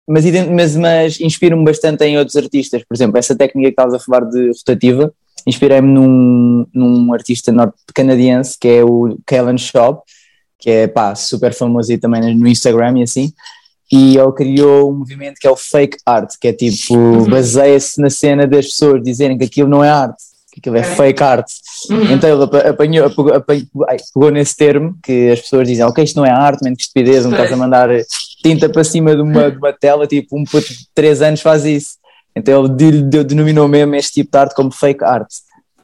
mas, 0.07 0.25
mas, 0.49 0.77
mas 0.77 1.21
inspiro-me 1.21 1.65
bastante 1.65 2.05
em 2.05 2.19
outros 2.19 2.37
artistas. 2.37 2.83
Por 2.85 2.95
exemplo, 2.95 3.19
essa 3.19 3.35
técnica 3.35 3.69
que 3.69 3.73
estavas 3.73 3.95
a 3.95 3.99
falar 3.99 4.25
de 4.25 4.49
rotativa, 4.49 5.13
inspirei-me 5.47 5.89
num, 5.89 6.67
num 6.73 7.13
artista 7.13 7.53
norte-canadiense 7.53 8.57
que 8.59 8.69
é 8.69 8.85
o 8.85 9.19
Kellen 9.27 9.59
Shaw, 9.59 10.03
que 10.59 10.71
é 10.71 10.87
pá, 10.87 11.15
super 11.15 11.53
famoso 11.53 11.91
aí 11.93 11.99
também 11.99 12.35
no 12.35 12.49
Instagram 12.49 12.99
e 12.99 13.03
assim. 13.03 13.33
E 13.91 14.17
ele 14.17 14.33
criou 14.33 14.91
um 14.91 14.99
movimento 14.99 15.39
que 15.39 15.47
é 15.47 15.51
o 15.51 15.57
fake 15.57 15.99
art, 16.05 16.35
que 16.41 16.49
é 16.49 16.53
tipo, 16.53 16.95
uhum. 16.95 17.29
baseia-se 17.29 18.01
na 18.01 18.11
cena 18.11 18.47
das 18.47 18.67
pessoas 18.67 19.03
dizerem 19.03 19.39
que 19.39 19.45
aquilo 19.45 19.69
não 19.69 19.85
é 19.85 19.89
arte, 19.89 20.23
que 20.57 20.61
aquilo 20.61 20.77
é 20.77 20.83
fake 20.83 21.23
art. 21.23 21.47
Uhum. 21.91 22.13
Então 22.13 22.31
ele 22.31 22.45
apanhou, 22.69 23.07
apanhou, 23.07 23.35
apanhou, 23.35 23.67
pegou 24.15 24.31
nesse 24.31 24.57
termo 24.57 24.97
que 25.03 25.31
as 25.31 25.41
pessoas 25.41 25.69
dizem, 25.69 25.85
ok, 25.85 26.03
isto 26.03 26.17
não 26.17 26.25
é 26.25 26.31
arte, 26.31 26.65
menos 26.65 26.79
que 26.79 26.83
estupidez, 26.85 27.25
não 27.25 27.33
estás 27.33 27.53
a 27.53 27.57
mandar 27.57 27.91
tinta 28.43 28.69
para 28.69 28.83
cima 28.83 29.15
de 29.15 29.21
uma, 29.21 29.51
de 29.51 29.59
uma 29.59 29.73
tela, 29.73 30.07
tipo 30.07 30.39
um 30.39 30.45
puto 30.45 30.69
de 30.73 30.89
3 30.95 31.23
anos 31.23 31.41
faz 31.43 31.65
isso. 31.65 31.97
Então 32.35 32.65
ele 32.65 33.03
denominou 33.25 33.69
mesmo 33.69 33.95
este 33.97 34.15
tipo 34.15 34.31
de 34.31 34.39
arte 34.39 34.55
como 34.55 34.71
fake 34.71 35.05
art. 35.05 35.29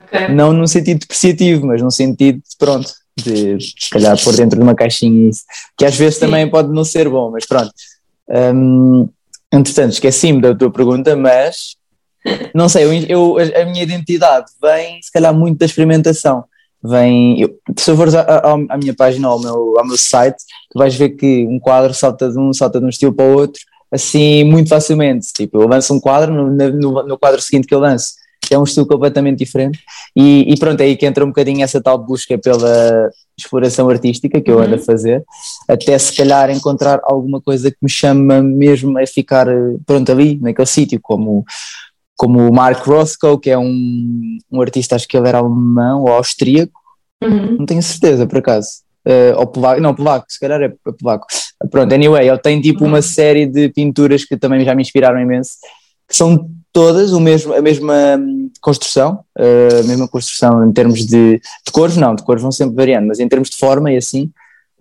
Okay. 0.06 0.28
Não 0.28 0.52
num 0.52 0.66
sentido 0.66 1.00
depreciativo, 1.00 1.66
mas 1.66 1.82
num 1.82 1.90
sentido, 1.90 2.40
pronto, 2.58 2.90
de 3.16 3.58
se 3.60 3.90
calhar 3.90 4.22
pôr 4.22 4.34
dentro 4.34 4.58
de 4.58 4.62
uma 4.62 4.74
caixinha 4.74 5.28
isso, 5.28 5.42
que 5.76 5.84
às 5.84 5.94
vezes 5.96 6.14
Sim. 6.14 6.20
também 6.26 6.48
pode 6.48 6.72
não 6.72 6.84
ser 6.84 7.08
bom, 7.08 7.30
mas 7.30 7.46
pronto. 7.46 7.72
Um, 8.28 9.08
entretanto, 9.52 9.92
esqueci-me 9.92 10.40
da 10.40 10.54
tua 10.54 10.70
pergunta, 10.70 11.14
mas 11.14 11.76
não 12.54 12.68
sei, 12.68 12.84
eu, 12.84 13.38
eu, 13.38 13.60
a 13.60 13.64
minha 13.64 13.82
identidade 13.82 14.46
vem 14.60 15.00
se 15.02 15.10
calhar 15.10 15.34
muito 15.34 15.58
da 15.58 15.66
experimentação 15.66 16.44
vem. 16.82 17.40
Eu, 17.40 17.54
se 17.78 17.94
fores 17.94 18.14
à, 18.14 18.22
à, 18.68 18.76
minha 18.76 18.94
página 18.94 19.28
ou 19.28 19.34
ao 19.34 19.40
meu, 19.40 19.78
ao 19.78 19.86
meu 19.86 19.96
site, 19.96 20.42
tu 20.70 20.78
vais 20.78 20.94
ver 20.94 21.10
que 21.10 21.46
um 21.46 21.58
quadro 21.60 21.94
salta 21.94 22.30
de 22.30 22.38
um, 22.38 22.52
salta 22.52 22.80
de 22.80 22.86
um 22.86 22.88
estilo 22.88 23.12
para 23.12 23.24
o 23.24 23.34
outro, 23.36 23.60
assim, 23.90 24.44
muito 24.44 24.68
facilmente. 24.68 25.32
Tipo, 25.32 25.62
eu 25.62 25.68
lanço 25.68 25.94
um 25.94 26.00
quadro, 26.00 26.32
no, 26.32 26.50
no, 26.50 27.02
no 27.06 27.18
quadro 27.18 27.40
seguinte 27.40 27.68
que 27.68 27.74
eu 27.74 27.78
lanço, 27.78 28.14
é 28.50 28.58
um 28.58 28.64
estilo 28.64 28.86
completamente 28.86 29.38
diferente. 29.38 29.78
E, 30.14 30.52
e, 30.52 30.58
pronto, 30.58 30.80
é 30.80 30.84
aí 30.84 30.96
que 30.96 31.06
entra 31.06 31.24
um 31.24 31.28
bocadinho 31.28 31.62
essa 31.62 31.80
tal 31.80 31.96
busca 31.96 32.36
pela 32.36 33.10
exploração 33.38 33.88
artística 33.88 34.40
que 34.40 34.50
eu 34.50 34.58
ando 34.58 34.74
a 34.74 34.78
uhum. 34.78 34.84
fazer, 34.84 35.24
até 35.68 35.96
se 35.98 36.14
calhar 36.14 36.50
encontrar 36.50 37.00
alguma 37.02 37.40
coisa 37.40 37.70
que 37.70 37.78
me 37.80 37.88
chama 37.88 38.42
mesmo 38.42 38.98
a 38.98 39.06
ficar 39.06 39.46
pronto 39.86 40.12
ali, 40.12 40.38
naquele 40.40 40.66
sítio, 40.66 41.00
como 41.00 41.44
como 42.22 42.48
o 42.48 42.54
Mark 42.54 42.86
Rothko, 42.86 43.36
que 43.36 43.50
é 43.50 43.58
um, 43.58 44.38
um 44.48 44.60
artista, 44.60 44.94
acho 44.94 45.08
que 45.08 45.16
ele 45.16 45.26
era 45.26 45.38
alemão 45.38 46.02
ou 46.02 46.08
austríaco, 46.12 46.72
uhum. 47.20 47.56
não 47.58 47.66
tenho 47.66 47.82
certeza 47.82 48.28
por 48.28 48.38
acaso, 48.38 48.68
uh, 49.04 49.40
ou 49.40 49.46
polaco, 49.48 49.80
não, 49.80 49.92
polaco, 49.92 50.26
se 50.28 50.38
calhar 50.38 50.62
é 50.62 50.72
polaco. 51.00 51.26
Pronto, 51.68 51.92
anyway, 51.92 52.28
ele 52.28 52.38
tem 52.38 52.60
tipo 52.60 52.84
uhum. 52.84 52.90
uma 52.90 53.02
série 53.02 53.44
de 53.44 53.68
pinturas 53.70 54.24
que 54.24 54.36
também 54.36 54.64
já 54.64 54.72
me 54.72 54.82
inspiraram 54.82 55.18
imenso, 55.18 55.54
que 56.08 56.14
são 56.14 56.48
todas 56.72 57.12
o 57.12 57.18
mesmo, 57.18 57.54
a 57.54 57.60
mesma 57.60 58.16
hum, 58.16 58.52
construção, 58.60 59.24
uh, 59.36 59.80
a 59.80 59.82
mesma 59.82 60.06
construção 60.06 60.64
em 60.64 60.72
termos 60.72 61.04
de, 61.04 61.40
de 61.40 61.72
cores, 61.72 61.96
não, 61.96 62.14
de 62.14 62.22
cores 62.22 62.40
vão 62.40 62.52
sempre 62.52 62.76
variando, 62.76 63.08
mas 63.08 63.18
em 63.18 63.28
termos 63.28 63.50
de 63.50 63.56
forma 63.56 63.90
e 63.90 63.96
assim, 63.96 64.30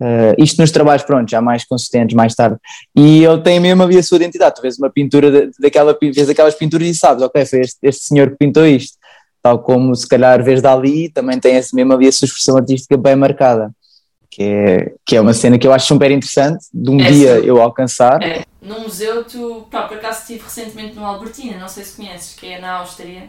Uh, 0.02 0.34
isto 0.36 0.60
nos 0.60 0.72
trabalhos, 0.72 1.04
pronto, 1.04 1.30
já 1.30 1.40
mais 1.40 1.64
consistentes, 1.64 2.16
mais 2.16 2.34
tarde. 2.34 2.56
E 2.96 3.24
ele 3.24 3.40
tem 3.40 3.60
mesmo 3.60 3.84
ali 3.84 3.96
a 3.96 4.02
sua 4.02 4.16
identidade. 4.16 4.56
Tu 4.56 4.62
vês 4.62 4.76
uma 4.76 4.90
pintura 4.90 5.30
de, 5.30 5.52
daquela, 5.60 5.96
vês 6.00 6.28
aquelas 6.28 6.56
pinturas 6.56 6.88
e 6.88 6.94
sabes, 6.94 7.22
ok, 7.22 7.46
foi 7.46 7.60
este, 7.60 7.78
este 7.84 8.04
senhor 8.06 8.30
que 8.30 8.36
pintou 8.36 8.66
isto. 8.66 8.98
Tal 9.40 9.60
como 9.60 9.94
se 9.94 10.08
calhar 10.08 10.42
vês 10.42 10.60
dali, 10.60 11.08
também 11.08 11.38
tem 11.38 11.54
esse 11.54 11.74
mesmo 11.76 11.92
ali 11.92 12.08
a 12.08 12.12
sua 12.12 12.26
expressão 12.26 12.56
artística 12.56 12.96
bem 12.96 13.14
marcada. 13.14 13.70
Que 14.28 14.42
é, 14.42 14.92
que 15.06 15.14
é 15.14 15.20
uma 15.20 15.34
cena 15.34 15.56
que 15.56 15.66
eu 15.66 15.72
acho 15.72 15.86
super 15.86 16.10
interessante 16.10 16.64
de 16.72 16.90
um 16.90 16.98
é 16.98 17.10
dia 17.10 17.40
sim. 17.40 17.46
eu 17.46 17.60
alcançar. 17.60 18.20
É. 18.22 18.44
No 18.60 18.80
museu, 18.80 19.24
tu, 19.24 19.68
pá, 19.70 19.82
por 19.82 19.98
acaso 19.98 20.20
estive 20.20 20.42
recentemente 20.42 20.96
no 20.96 21.04
Albertina, 21.04 21.58
não 21.58 21.68
sei 21.68 21.84
se 21.84 21.96
conheces, 21.96 22.34
que 22.34 22.46
é 22.46 22.58
na 22.58 22.78
Áustria, 22.78 23.28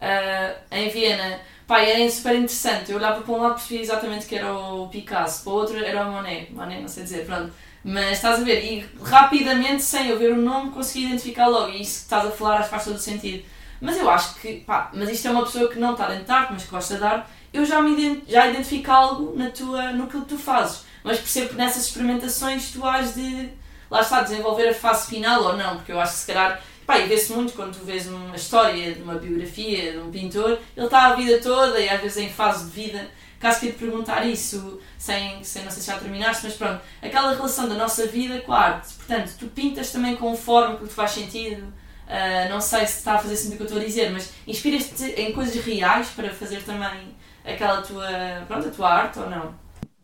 uh, 0.00 0.54
em 0.70 0.90
Viena 0.90 1.40
Pá, 1.68 1.80
era 1.82 2.10
super 2.10 2.34
interessante. 2.34 2.90
Eu 2.90 2.96
olhava 2.96 3.20
para 3.20 3.34
um 3.34 3.42
lado 3.42 3.56
percebia 3.56 3.82
exatamente 3.82 4.24
que 4.26 4.34
era 4.34 4.50
o 4.54 4.88
Picasso, 4.88 5.44
para 5.44 5.52
o 5.52 5.56
outro 5.56 5.76
era 5.84 6.08
o 6.08 6.12
Monet. 6.12 6.50
Monet, 6.50 6.80
não 6.80 6.88
sei 6.88 7.02
dizer, 7.02 7.26
pronto. 7.26 7.52
Mas 7.84 8.12
estás 8.12 8.40
a 8.40 8.42
ver, 8.42 8.64
e 8.64 8.88
rapidamente, 9.02 9.82
sem 9.82 10.08
eu 10.08 10.18
ver 10.18 10.32
o 10.32 10.36
nome, 10.36 10.70
consegui 10.70 11.04
identificar 11.04 11.46
logo. 11.46 11.68
E 11.68 11.82
isso 11.82 11.98
que 11.98 12.04
estás 12.04 12.26
a 12.26 12.30
falar 12.30 12.62
faz 12.62 12.84
todo 12.84 12.98
sentido. 12.98 13.44
Mas 13.82 13.98
eu 13.98 14.08
acho 14.08 14.36
que, 14.36 14.60
pá, 14.60 14.90
mas 14.94 15.10
isto 15.10 15.28
é 15.28 15.30
uma 15.30 15.44
pessoa 15.44 15.68
que 15.68 15.78
não 15.78 15.92
está 15.92 16.08
dentro 16.08 16.24
de 16.24 16.32
arte, 16.32 16.52
mas 16.54 16.64
que 16.64 16.70
gosta 16.70 16.96
de 16.96 17.04
arte. 17.04 17.28
Eu 17.52 17.66
já, 17.66 17.82
me 17.82 18.24
já 18.26 18.46
identifico 18.46 18.90
algo 18.90 19.36
na 19.36 19.50
tua, 19.50 19.92
no 19.92 20.06
que 20.06 20.18
tu 20.22 20.38
fazes. 20.38 20.84
Mas 21.04 21.18
percebo 21.18 21.50
que 21.50 21.56
nessas 21.56 21.84
experimentações 21.84 22.70
tu 22.72 22.82
has 22.86 23.14
de, 23.14 23.50
lá 23.90 24.00
está, 24.00 24.22
desenvolver 24.22 24.70
a 24.70 24.74
fase 24.74 25.10
final 25.10 25.42
ou 25.42 25.54
não. 25.54 25.76
Porque 25.76 25.92
eu 25.92 26.00
acho 26.00 26.12
que 26.12 26.18
se 26.20 26.26
calhar 26.28 26.62
Pá, 26.88 27.00
e 27.00 27.06
vê-se 27.06 27.30
muito 27.34 27.52
quando 27.52 27.78
tu 27.78 27.84
vês 27.84 28.06
uma 28.06 28.34
história 28.34 28.94
de 28.94 29.02
uma 29.02 29.16
biografia 29.16 29.92
de 29.92 29.98
um 29.98 30.10
pintor, 30.10 30.58
ele 30.74 30.86
está 30.86 31.08
a 31.08 31.14
vida 31.14 31.38
toda 31.38 31.78
e 31.78 31.86
às 31.86 32.00
vezes 32.00 32.16
em 32.16 32.30
fase 32.30 32.64
de 32.64 32.70
vida. 32.70 33.08
Caso 33.38 33.60
queira 33.60 33.74
te 33.74 33.78
perguntar 33.78 34.26
isso, 34.26 34.80
sem, 34.96 35.44
sem 35.44 35.64
não 35.64 35.70
sei 35.70 35.82
se 35.82 35.86
já 35.86 35.98
terminaste, 35.98 36.44
mas 36.44 36.54
pronto, 36.54 36.80
aquela 37.02 37.34
relação 37.34 37.68
da 37.68 37.74
nossa 37.74 38.06
vida 38.06 38.40
com 38.40 38.54
a 38.54 38.60
arte. 38.60 38.94
Portanto, 38.94 39.34
tu 39.38 39.48
pintas 39.48 39.92
também 39.92 40.16
conforme 40.16 40.78
que 40.78 40.86
te 40.86 40.94
faz 40.94 41.10
sentido. 41.10 41.62
Uh, 42.06 42.48
não 42.48 42.58
sei 42.58 42.86
se 42.86 43.00
está 43.00 43.16
a 43.16 43.18
fazer 43.18 43.36
sentido 43.36 43.52
o 43.52 43.56
que 43.58 43.62
eu 43.64 43.66
estou 43.66 43.82
a 43.82 43.84
dizer, 43.84 44.10
mas 44.10 44.32
inspiras-te 44.46 45.04
em 45.20 45.30
coisas 45.32 45.62
reais 45.62 46.08
para 46.16 46.30
fazer 46.30 46.62
também 46.62 47.14
aquela 47.44 47.82
tua, 47.82 48.08
pronto, 48.48 48.66
a 48.66 48.70
tua 48.70 48.88
arte 48.88 49.18
ou 49.18 49.28
não? 49.28 49.54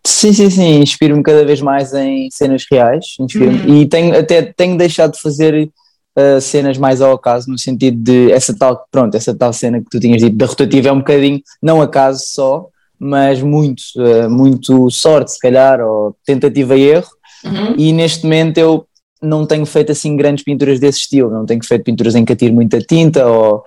Sim, 0.07 0.35
sim, 0.35 0.51
sim, 0.51 0.81
inspiro-me 0.81 1.23
cada 1.23 1.47
vez 1.47 1.63
mais 1.63 1.95
em 1.95 2.29
cenas 2.31 2.67
reais, 2.71 3.17
uhum. 3.19 3.75
e 3.75 3.89
tenho, 3.89 4.19
até 4.19 4.43
tenho 4.43 4.77
deixado 4.77 5.13
de 5.13 5.21
fazer 5.23 5.73
uh, 6.17 6.41
cenas 6.41 6.79
mais 6.79 7.01
ao 7.01 7.13
acaso, 7.13 7.51
no 7.51 7.59
sentido 7.59 7.97
de 8.03 8.33
essa 8.33 8.57
tal, 8.57 8.87
pronto, 8.91 9.17
essa 9.17 9.35
tal 9.35 9.53
cena 9.53 9.81
que 9.81 9.91
tu 9.91 10.01
tinhas 10.01 10.23
dito 10.23 10.37
da 10.37 10.47
rotativa 10.47 10.89
é 10.89 10.93
um 10.93 10.99
bocadinho, 10.99 11.41
não 11.63 11.83
acaso 11.83 12.25
só, 12.27 12.69
mas 12.99 13.43
muito, 13.43 13.83
uh, 13.97 14.31
muito 14.31 14.91
sorte, 14.91 15.33
se 15.33 15.39
calhar, 15.39 15.81
ou 15.81 16.17
tentativa 16.25 16.77
e 16.77 16.83
erro. 16.83 17.11
Uhum. 17.45 17.75
E 17.77 17.93
neste 17.93 18.25
momento 18.25 18.59
eu 18.59 18.87
não 19.21 19.47
tenho 19.47 19.67
feito 19.67 19.93
assim 19.93 20.17
grandes 20.17 20.45
pinturas 20.45 20.79
desse 20.81 21.01
estilo, 21.01 21.31
não 21.31 21.47
tenho 21.47 21.65
feito 21.65 21.85
pinturas 21.85 22.15
em 22.15 22.25
que 22.25 22.33
atiro 22.33 22.55
muita 22.55 22.79
tinta 22.79 23.27
ou, 23.27 23.63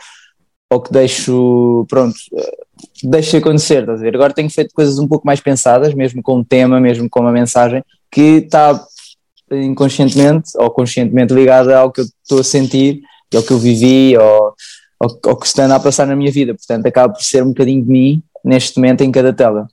ou 0.72 0.82
que 0.82 0.92
deixo, 0.92 1.86
pronto, 1.90 2.16
uh, 2.34 2.68
deixo 3.04 3.38
acontecer, 3.38 3.82
estás 3.82 4.00
a 4.00 4.04
ver? 4.04 4.16
Agora 4.16 4.34
tenho 4.34 4.50
feito 4.50 4.74
coisas 4.74 4.98
um 4.98 5.08
pouco 5.08 5.26
mais 5.26 5.40
pensadas, 5.40 5.94
mesmo 5.94 6.22
com 6.24 6.40
o 6.40 6.46
tema, 6.46 6.80
mesmo 6.80 7.10
com 7.10 7.20
uma 7.20 7.32
mensagem, 7.32 7.84
que 8.12 8.22
está 8.22 8.80
inconscientemente 9.52 10.52
ou 10.56 10.70
conscientemente 10.70 11.34
ligada 11.34 11.78
ao 11.78 11.92
que 11.92 12.02
eu 12.02 12.06
estou 12.06 12.40
a 12.40 12.44
sentir, 12.44 13.02
ao 13.34 13.44
que 13.44 13.52
eu 13.52 13.60
vivi, 13.60 14.18
ou 14.18 14.54
ao, 15.00 15.20
ao 15.26 15.38
que 15.38 15.46
está 15.46 15.74
a 15.74 15.80
passar 15.80 16.06
na 16.06 16.16
minha 16.16 16.32
vida. 16.32 16.54
Portanto, 16.54 16.86
acaba 16.86 17.14
por 17.14 17.22
ser 17.22 17.44
um 17.44 17.50
bocadinho 17.50 17.84
de 17.84 17.90
mim 17.90 18.24
neste 18.44 18.78
momento 18.78 19.02
em 19.02 19.12
cada 19.12 19.34
tela. 19.34 19.68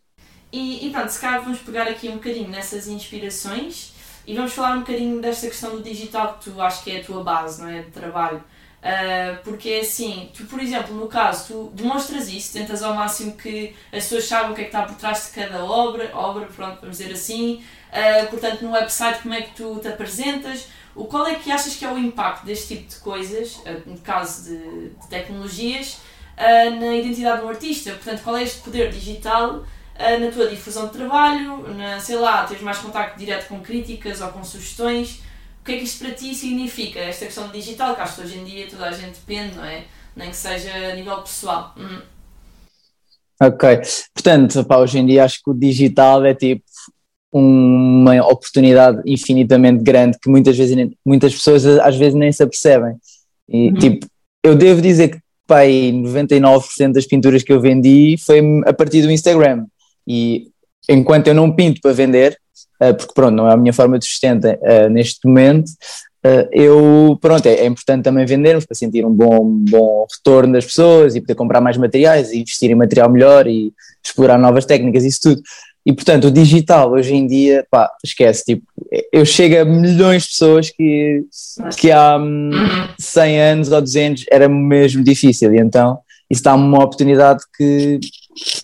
E, 0.53 0.87
e 0.87 0.91
pronto, 0.91 1.09
se 1.09 1.21
calhar 1.21 1.43
vamos 1.43 1.59
pegar 1.59 1.89
aqui 1.89 2.09
um 2.09 2.15
bocadinho 2.15 2.49
nessas 2.49 2.87
inspirações 2.87 3.93
e 4.27 4.35
vamos 4.35 4.53
falar 4.53 4.77
um 4.77 4.81
bocadinho 4.81 5.21
desta 5.21 5.49
questão 5.49 5.71
do 5.77 5.83
digital 5.83 6.39
que 6.39 6.51
tu 6.51 6.61
acho 6.61 6.83
que 6.85 6.93
é 6.93 7.01
a 7.01 7.05
tua 7.05 7.23
base, 7.23 7.61
não 7.61 7.69
é? 7.69 7.83
De 7.83 7.91
trabalho. 7.91 8.43
Uh, 8.85 9.43
porque 9.43 9.71
é 9.71 9.81
assim, 9.81 10.29
tu, 10.37 10.45
por 10.45 10.61
exemplo, 10.61 10.95
no 10.95 11.07
caso, 11.07 11.47
tu 11.47 11.73
demonstras 11.75 12.29
isso, 12.29 12.53
tentas 12.53 12.83
ao 12.83 12.93
máximo 12.93 13.35
que 13.35 13.75
as 13.91 14.05
pessoas 14.05 14.27
saibam 14.27 14.53
o 14.53 14.55
que 14.55 14.61
é 14.61 14.65
que 14.65 14.69
está 14.69 14.83
por 14.83 14.95
trás 14.97 15.25
de 15.25 15.41
cada 15.41 15.65
obra, 15.65 16.11
obra, 16.15 16.45
pronto, 16.55 16.81
vamos 16.83 16.99
dizer 16.99 17.11
assim. 17.11 17.65
Uh, 17.89 18.27
portanto, 18.29 18.61
no 18.61 18.73
website, 18.73 19.23
como 19.23 19.33
é 19.33 19.41
que 19.41 19.55
tu 19.55 19.79
te 19.81 19.89
apresentas? 19.89 20.67
O 20.95 21.07
qual 21.07 21.27
é 21.27 21.37
que 21.37 21.51
achas 21.51 21.75
que 21.77 21.83
é 21.83 21.91
o 21.91 21.97
impacto 21.97 22.45
deste 22.45 22.77
tipo 22.77 22.91
de 22.91 22.97
coisas, 22.97 23.55
uh, 23.57 23.83
no 23.87 23.99
caso 24.01 24.51
de, 24.51 24.91
de 24.91 25.09
tecnologias, 25.09 25.97
na 26.37 26.95
identidade 26.95 27.41
do 27.41 27.49
artista? 27.49 27.93
Portanto, 27.93 28.23
qual 28.23 28.37
é 28.37 28.43
este 28.43 28.61
poder 28.61 28.91
digital 28.91 29.65
na 30.21 30.31
tua 30.33 30.49
difusão 30.49 30.89
de 30.89 30.93
trabalho, 30.93 31.69
na, 31.75 32.01
sei 32.01 32.17
lá, 32.17 32.43
tens 32.43 32.61
mais 32.61 32.79
contacto 32.79 33.17
direto 33.17 33.47
com 33.47 33.61
críticas 33.61 34.21
ou 34.21 34.29
com 34.29 34.43
sugestões? 34.43 35.23
O 35.65 35.67
que 35.67 35.73
é 35.73 35.77
que 35.79 35.85
isto 35.85 36.05
para 36.05 36.15
ti 36.15 36.35
significa? 36.35 37.01
Esta 37.01 37.25
questão 37.25 37.49
digital, 37.49 37.95
que 37.95 38.03
acho 38.03 38.17
que 38.17 38.21
hoje 38.21 38.39
em 38.39 38.45
dia 38.45 38.67
toda 38.69 38.85
a 38.85 38.93
gente 38.93 39.15
depende, 39.15 39.57
não 39.57 39.65
é? 39.65 39.85
Nem 40.15 40.29
que 40.29 40.37
seja 40.37 40.71
a 40.93 40.95
nível 40.95 41.17
pessoal. 41.23 41.75
Uhum. 41.79 42.03
Ok, 43.41 43.81
portanto, 44.13 44.63
pá, 44.65 44.77
hoje 44.77 44.99
em 44.99 45.07
dia 45.07 45.25
acho 45.25 45.43
que 45.43 45.51
o 45.51 45.55
digital 45.55 46.23
é 46.27 46.35
tipo 46.35 46.63
uma 47.33 48.15
oportunidade 48.27 49.01
infinitamente 49.07 49.83
grande 49.83 50.19
que 50.23 50.29
muitas 50.29 50.55
vezes 50.55 50.77
muitas 51.05 51.35
pessoas 51.35 51.65
às 51.65 51.97
vezes 51.97 52.15
nem 52.15 52.31
se 52.31 52.43
apercebem. 52.43 52.97
E 53.49 53.71
uhum. 53.71 53.75
tipo, 53.75 54.07
eu 54.43 54.55
devo 54.55 54.83
dizer 54.83 55.13
que 55.13 55.19
pá, 55.47 55.63
99% 55.63 56.93
das 56.93 57.07
pinturas 57.07 57.43
que 57.43 57.53
eu 57.55 57.61
vendi 57.61 58.17
foi 58.19 58.43
a 58.67 58.75
partir 58.75 59.01
do 59.01 59.11
Instagram. 59.11 59.65
E 60.07 60.49
enquanto 60.91 61.29
eu 61.29 61.35
não 61.35 61.51
pinto 61.51 61.81
para 61.81 61.95
vender, 61.95 62.39
porque 62.99 63.13
pronto, 63.15 63.35
não 63.35 63.49
é 63.49 63.55
a 63.55 63.57
minha 63.57 63.73
forma 63.73 63.99
de 63.99 64.07
sustento 64.07 64.47
uh, 64.47 64.89
neste 64.91 65.27
momento, 65.27 65.69
uh, 66.25 66.49
eu, 66.53 67.19
pronto, 67.21 67.47
é, 67.47 67.55
é, 67.55 67.67
importante 67.67 68.05
também 68.05 68.27
vendermos 68.27 68.65
para 68.65 68.75
sentir 68.75 69.05
um 69.05 69.13
bom, 69.13 69.45
bom 69.45 70.07
retorno 70.17 70.53
das 70.53 70.67
pessoas 70.67 71.15
e 71.15 71.21
poder 71.21 71.35
comprar 71.35 71.61
mais 71.61 71.77
materiais 71.77 72.33
e 72.33 72.41
investir 72.41 72.71
em 72.71 72.75
material 72.75 73.11
melhor 73.11 73.47
e 73.47 73.73
explorar 74.05 74.39
novas 74.39 74.67
técnicas, 74.67 75.05
isso 75.05 75.21
tudo. 75.23 75.43
E 75.87 75.93
portanto, 75.93 76.29
o 76.29 76.31
digital 76.31 76.93
hoje 76.93 77.15
em 77.15 77.27
dia, 77.27 77.67
pá, 77.71 77.91
esquece, 78.03 78.45
tipo, 78.45 78.67
eu 79.13 79.25
chego 79.27 79.61
a 79.61 79.65
milhões 79.67 80.23
de 80.23 80.29
pessoas 80.31 80.71
que, 80.71 81.25
que 81.77 81.91
há 81.91 82.19
100 82.99 83.41
anos 83.41 83.71
ou 83.71 83.83
200 83.83 84.25
era 84.31 84.49
mesmo 84.49 85.05
difícil, 85.05 85.55
e 85.55 85.59
então 85.59 85.99
isso 86.31 86.43
dá-me 86.43 86.63
uma 86.63 86.83
oportunidade 86.83 87.43
que, 87.55 88.01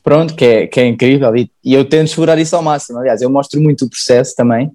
pronto, 0.03 0.35
que 0.35 0.45
é, 0.45 0.67
que 0.67 0.81
é 0.81 0.87
incrível 0.87 1.35
e, 1.37 1.51
e 1.65 1.75
eu 1.75 1.85
tento 1.85 2.09
explorar 2.09 2.39
isso 2.39 2.57
ao 2.57 2.63
máximo. 2.63 2.99
Aliás, 2.99 3.23
eu 3.23 3.31
mostro 3.31 3.61
muito 3.61 3.85
o 3.85 3.91
processo 3.91 4.35
também, 4.35 4.71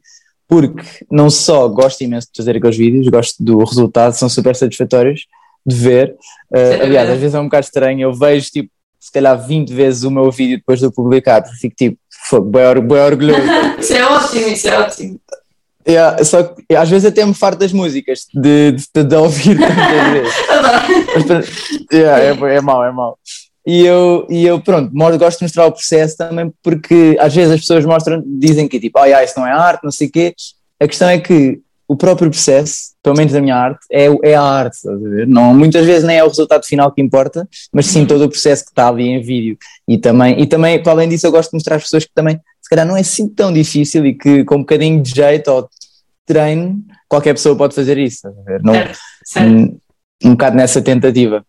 porque 0.48 1.06
não 1.12 1.30
só 1.30 1.68
gosto 1.68 2.02
imenso 2.02 2.28
de 2.28 2.38
fazer 2.38 2.58
aqueles 2.58 2.78
vídeos, 2.78 3.08
gosto 3.08 3.44
do 3.44 3.58
resultado, 3.60 4.14
são 4.14 4.30
super 4.30 4.56
satisfatórios 4.56 5.26
de 5.66 5.76
ver. 5.76 6.16
Uh, 6.52 6.84
aliás, 6.84 7.10
às 7.10 7.20
vezes 7.20 7.36
é 7.36 7.40
um 7.40 7.46
bocado 7.46 7.66
estranho, 7.66 8.02
eu 8.02 8.14
vejo 8.14 8.52
tipo, 8.52 8.70
se 9.00 9.12
calhar 9.12 9.40
20 9.46 9.74
vezes 9.74 10.04
o 10.04 10.12
meu 10.12 10.32
vídeo 10.32 10.58
depois 10.58 10.80
de 10.80 10.86
eu 10.86 10.92
publicar, 10.92 11.42
porque 11.42 11.58
fico 11.58 11.76
tipo, 11.76 11.98
fogo, 12.30 12.50
bem, 12.50 12.66
orgulhoso. 13.00 13.42
isso 13.80 13.94
é 13.94 14.06
ótimo, 14.06 14.48
isso 14.48 14.68
é 14.68 14.80
ótimo. 14.80 15.20
Yeah, 15.88 16.24
só 16.24 16.44
que 16.44 16.76
às 16.76 16.90
vezes 16.90 17.06
até 17.06 17.24
me 17.24 17.36
farto 17.36 17.60
das 17.60 17.72
músicas, 17.72 18.26
de, 18.34 18.72
de, 18.72 19.04
de 19.04 19.16
ouvir 19.16 19.56
tantas 19.62 20.12
vezes. 20.12 20.34
Mas, 21.28 21.90
yeah, 21.94 22.24
é, 22.24 22.56
é 22.56 22.62
mau, 22.62 22.84
é 22.84 22.92
mau. 22.92 23.20
E 23.66 23.84
eu, 23.84 24.28
e 24.30 24.46
eu, 24.46 24.62
pronto, 24.62 24.92
gosto 25.18 25.40
de 25.40 25.46
mostrar 25.46 25.66
o 25.66 25.72
processo 25.72 26.16
também 26.16 26.54
porque 26.62 27.18
às 27.20 27.34
vezes 27.34 27.52
as 27.52 27.60
pessoas 27.62 27.84
mostram, 27.84 28.24
dizem 28.26 28.68
que 28.68 28.80
tipo, 28.80 29.00
oh, 29.00 29.06
yeah, 29.06 29.24
isso 29.24 29.40
não 29.40 29.48
é 29.48 29.52
arte, 29.52 29.84
não 29.84 29.92
sei 29.92 30.08
o 30.08 30.12
quê. 30.12 30.36
A 30.80 30.88
questão 30.88 31.10
é 31.10 31.20
que 31.20 31.60
o 31.88 31.96
próprio 31.96 32.30
processo, 32.30 32.94
pelo 33.02 33.16
menos 33.16 33.34
da 33.34 33.42
minha 33.42 33.56
arte, 33.56 33.80
é, 33.92 34.08
é 34.24 34.36
a 34.36 34.42
arte, 34.42 34.76
estás 34.76 34.96
a 34.96 35.10
ver? 35.10 35.28
Não, 35.28 35.54
muitas 35.54 35.86
vezes 35.86 36.04
nem 36.04 36.18
é 36.18 36.24
o 36.24 36.28
resultado 36.28 36.66
final 36.66 36.92
que 36.92 37.02
importa, 37.02 37.48
mas 37.72 37.86
sim 37.86 38.06
todo 38.06 38.26
o 38.26 38.30
processo 38.30 38.66
que 38.66 38.72
está 38.72 38.88
ali 38.88 39.08
em 39.08 39.22
vídeo. 39.22 39.58
E 39.88 39.98
também, 39.98 40.40
e 40.40 40.48
também, 40.48 40.82
para 40.82 40.94
além 40.94 41.10
disso, 41.10 41.28
eu 41.28 41.32
gosto 41.32 41.52
de 41.52 41.56
mostrar 41.56 41.76
às 41.76 41.84
pessoas 41.84 42.06
que 42.06 42.12
também, 42.14 42.40
se 42.62 42.70
calhar, 42.70 42.86
não 42.86 42.98
é 42.98 43.02
assim 43.02 43.28
tão 43.28 43.54
difícil 43.54 44.06
e 44.06 44.16
que 44.16 44.44
com 44.44 44.56
um 44.56 44.60
bocadinho 44.60 45.02
de 45.02 45.12
jeito 45.12 45.52
ou 45.52 45.70
treino, 46.26 46.84
qualquer 47.08 47.34
pessoa 47.34 47.56
pode 47.56 47.76
fazer 47.76 47.98
isso, 47.98 48.28
estás 48.28 48.38
a 48.38 48.42
ver? 48.42 48.64
Não, 48.64 48.74
certo, 48.74 49.00
certo. 49.24 49.52
Um, 49.52 49.80
um 50.24 50.32
bocado 50.32 50.56
nessa 50.56 50.82
tentativa. 50.82 51.46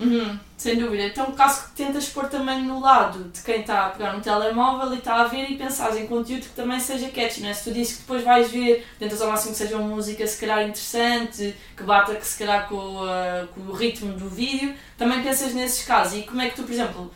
Uhum. 0.00 0.38
Sem 0.60 0.76
dúvida. 0.76 1.04
Então, 1.04 1.32
caso 1.32 1.68
que 1.70 1.76
tentas 1.76 2.10
pôr 2.10 2.28
também 2.28 2.62
no 2.64 2.80
lado 2.80 3.24
de 3.32 3.40
quem 3.40 3.62
está 3.62 3.86
a 3.86 3.88
pegar 3.88 4.14
um 4.14 4.20
telemóvel 4.20 4.92
e 4.92 4.98
está 4.98 5.22
a 5.22 5.24
ver 5.24 5.50
e 5.50 5.56
pensar 5.56 5.96
em 5.96 6.06
conteúdo 6.06 6.42
que 6.42 6.50
também 6.50 6.78
seja 6.78 7.08
catchy, 7.08 7.40
né? 7.40 7.54
Se 7.54 7.64
tu 7.64 7.72
dizes 7.72 7.94
que 7.94 8.00
depois 8.02 8.22
vais 8.22 8.50
ver, 8.50 8.86
tentas 8.98 9.22
ao 9.22 9.30
máximo 9.30 9.52
que 9.52 9.56
seja 9.56 9.78
uma 9.78 9.88
música 9.88 10.26
se 10.26 10.38
calhar 10.38 10.60
interessante, 10.60 11.56
que 11.74 11.82
bata 11.82 12.14
que 12.14 12.26
se 12.26 12.38
calhar 12.38 12.68
com, 12.68 12.76
uh, 12.76 13.46
com 13.54 13.60
o 13.70 13.72
ritmo 13.72 14.12
do 14.12 14.28
vídeo, 14.28 14.74
também 14.98 15.22
pensas 15.22 15.54
nesses 15.54 15.82
casos. 15.86 16.18
E 16.18 16.24
como 16.24 16.42
é 16.42 16.50
que 16.50 16.56
tu, 16.56 16.64
por 16.64 16.72
exemplo, 16.72 17.10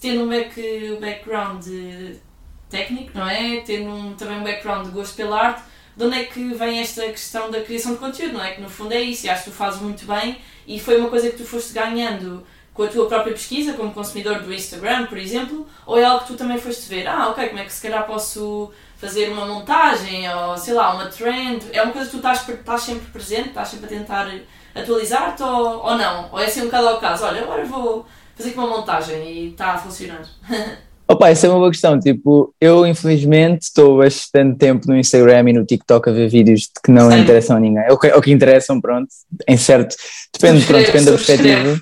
tendo 0.00 0.24
um 0.24 0.28
back, 0.28 0.98
background 1.00 1.64
técnico, 2.68 3.12
não 3.14 3.28
é? 3.28 3.60
Tendo 3.60 3.90
um, 3.90 4.14
também 4.16 4.38
um 4.38 4.42
background 4.42 4.86
de 4.86 4.90
gosto 4.90 5.14
pela 5.14 5.40
arte, 5.40 5.62
de 5.96 6.02
onde 6.02 6.16
é 6.16 6.24
que 6.24 6.52
vem 6.52 6.80
esta 6.80 7.02
questão 7.02 7.48
da 7.48 7.60
criação 7.60 7.92
de 7.92 7.98
conteúdo, 7.98 8.32
não 8.32 8.44
é? 8.44 8.54
Que 8.54 8.60
no 8.60 8.68
fundo 8.68 8.92
é 8.92 9.00
isso, 9.00 9.26
e 9.26 9.30
acho 9.30 9.44
que 9.44 9.50
tu 9.50 9.56
fazes 9.56 9.80
muito 9.80 10.04
bem 10.04 10.38
e 10.66 10.80
foi 10.80 10.98
uma 10.98 11.08
coisa 11.08 11.30
que 11.30 11.36
tu 11.36 11.44
foste 11.44 11.72
ganhando 11.72 12.44
com 12.78 12.84
a 12.84 12.86
tua 12.86 13.08
própria 13.08 13.32
pesquisa, 13.32 13.72
como 13.72 13.92
consumidor 13.92 14.38
do 14.38 14.54
Instagram, 14.54 15.06
por 15.06 15.18
exemplo, 15.18 15.66
ou 15.84 15.98
é 15.98 16.04
algo 16.04 16.20
que 16.20 16.28
tu 16.28 16.36
também 16.36 16.58
foste 16.58 16.88
ver? 16.88 17.08
Ah, 17.08 17.28
ok, 17.28 17.48
como 17.48 17.58
é 17.58 17.64
que 17.64 17.72
se 17.72 17.82
calhar 17.82 18.06
posso 18.06 18.70
fazer 18.98 19.30
uma 19.30 19.44
montagem 19.46 20.32
ou 20.32 20.56
sei 20.56 20.74
lá, 20.74 20.94
uma 20.94 21.06
trend? 21.06 21.66
É 21.72 21.82
uma 21.82 21.92
coisa 21.92 22.08
que 22.08 22.12
tu 22.12 22.18
estás, 22.18 22.48
estás 22.48 22.82
sempre 22.82 23.06
presente, 23.10 23.48
estás 23.48 23.66
sempre 23.66 23.86
a 23.86 23.88
tentar 23.88 24.32
atualizar-te 24.76 25.42
ou, 25.42 25.86
ou 25.86 25.98
não? 25.98 26.28
Ou 26.30 26.38
é 26.38 26.44
assim 26.44 26.62
um 26.62 26.66
bocado 26.66 26.86
ao 26.86 27.00
caso? 27.00 27.24
Olha, 27.24 27.42
agora 27.42 27.64
vou 27.64 28.06
fazer 28.36 28.50
aqui 28.50 28.58
uma 28.58 28.68
montagem 28.68 29.28
e 29.28 29.48
está 29.48 29.72
a 29.72 29.78
funcionar. 29.78 30.22
Opa, 31.10 31.30
essa 31.30 31.46
é 31.46 31.50
uma 31.50 31.58
boa 31.58 31.70
questão. 31.70 31.98
Tipo, 31.98 32.54
eu 32.60 32.86
infelizmente 32.86 33.62
estou 33.62 33.96
bastante 33.96 34.58
tempo 34.58 34.86
no 34.86 34.96
Instagram 34.96 35.48
e 35.48 35.52
no 35.54 35.64
TikTok 35.64 36.10
a 36.10 36.12
ver 36.12 36.28
vídeos 36.28 36.68
que 36.84 36.90
não 36.90 37.10
Sim. 37.10 37.20
interessam 37.20 37.56
a 37.56 37.60
ninguém. 37.60 37.84
Ou 37.90 37.98
que, 37.98 38.12
ou 38.12 38.20
que 38.20 38.30
interessam, 38.30 38.78
pronto, 38.78 39.08
em 39.48 39.56
certo. 39.56 39.96
Depende, 40.38 40.66
pronto, 40.66 40.84
depende 40.84 41.04
da 41.06 41.12
perspectiva. 41.12 41.80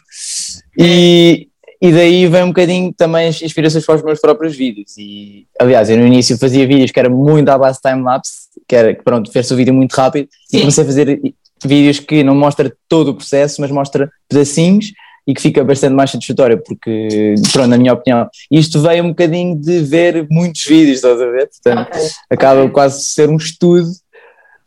E, 0.78 1.48
e 1.82 1.92
daí 1.92 2.26
vem 2.28 2.44
um 2.44 2.48
bocadinho 2.48 2.94
também 2.96 3.26
as 3.26 3.42
inspirações 3.42 3.84
para 3.84 3.96
os 3.96 4.02
meus 4.04 4.20
próprios 4.20 4.54
vídeos. 4.54 4.96
E, 4.96 5.48
aliás, 5.58 5.90
eu 5.90 5.96
no 5.96 6.06
início 6.06 6.38
fazia 6.38 6.64
vídeos 6.64 6.92
que 6.92 7.00
era 7.00 7.10
muito 7.10 7.48
à 7.48 7.58
base 7.58 7.80
de 7.82 7.90
time-lapse, 7.90 8.32
que 8.68 8.76
era, 8.76 8.94
pronto, 8.94 9.32
fez 9.32 9.50
o 9.50 9.56
vídeo 9.56 9.74
muito 9.74 9.92
rápido, 9.92 10.28
Sim. 10.48 10.58
e 10.58 10.60
comecei 10.60 10.84
a 10.84 10.86
fazer 10.86 11.20
vídeos 11.64 11.98
que 11.98 12.22
não 12.22 12.34
mostra 12.34 12.72
todo 12.88 13.08
o 13.08 13.14
processo, 13.14 13.60
mas 13.60 13.72
mostra 13.72 14.08
pedacinhos 14.28 14.92
e 15.26 15.34
que 15.34 15.42
fica 15.42 15.64
bastante 15.64 15.94
mais 15.94 16.10
satisfatório, 16.10 16.62
porque, 16.62 17.34
pronto, 17.52 17.68
na 17.68 17.78
minha 17.78 17.92
opinião, 17.92 18.28
isto 18.50 18.80
veio 18.80 19.04
um 19.04 19.08
bocadinho 19.08 19.56
de 19.56 19.80
ver 19.80 20.26
muitos 20.30 20.64
vídeos, 20.64 20.96
estás 20.96 21.20
a 21.20 21.26
ver? 21.26 21.48
Portanto, 21.48 21.88
okay. 21.88 22.08
acaba 22.30 22.60
okay. 22.60 22.72
quase 22.72 22.98
de 22.98 23.04
ser 23.06 23.28
um 23.28 23.36
estudo, 23.36 23.88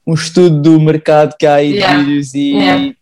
um 0.06 0.14
estudo 0.14 0.62
do 0.62 0.80
mercado 0.80 1.36
que 1.38 1.46
há 1.46 1.56
aí 1.56 1.76
yeah. 1.76 1.98
de 1.98 2.04
vídeos 2.04 2.34
e, 2.34 2.52
yeah 2.52 2.94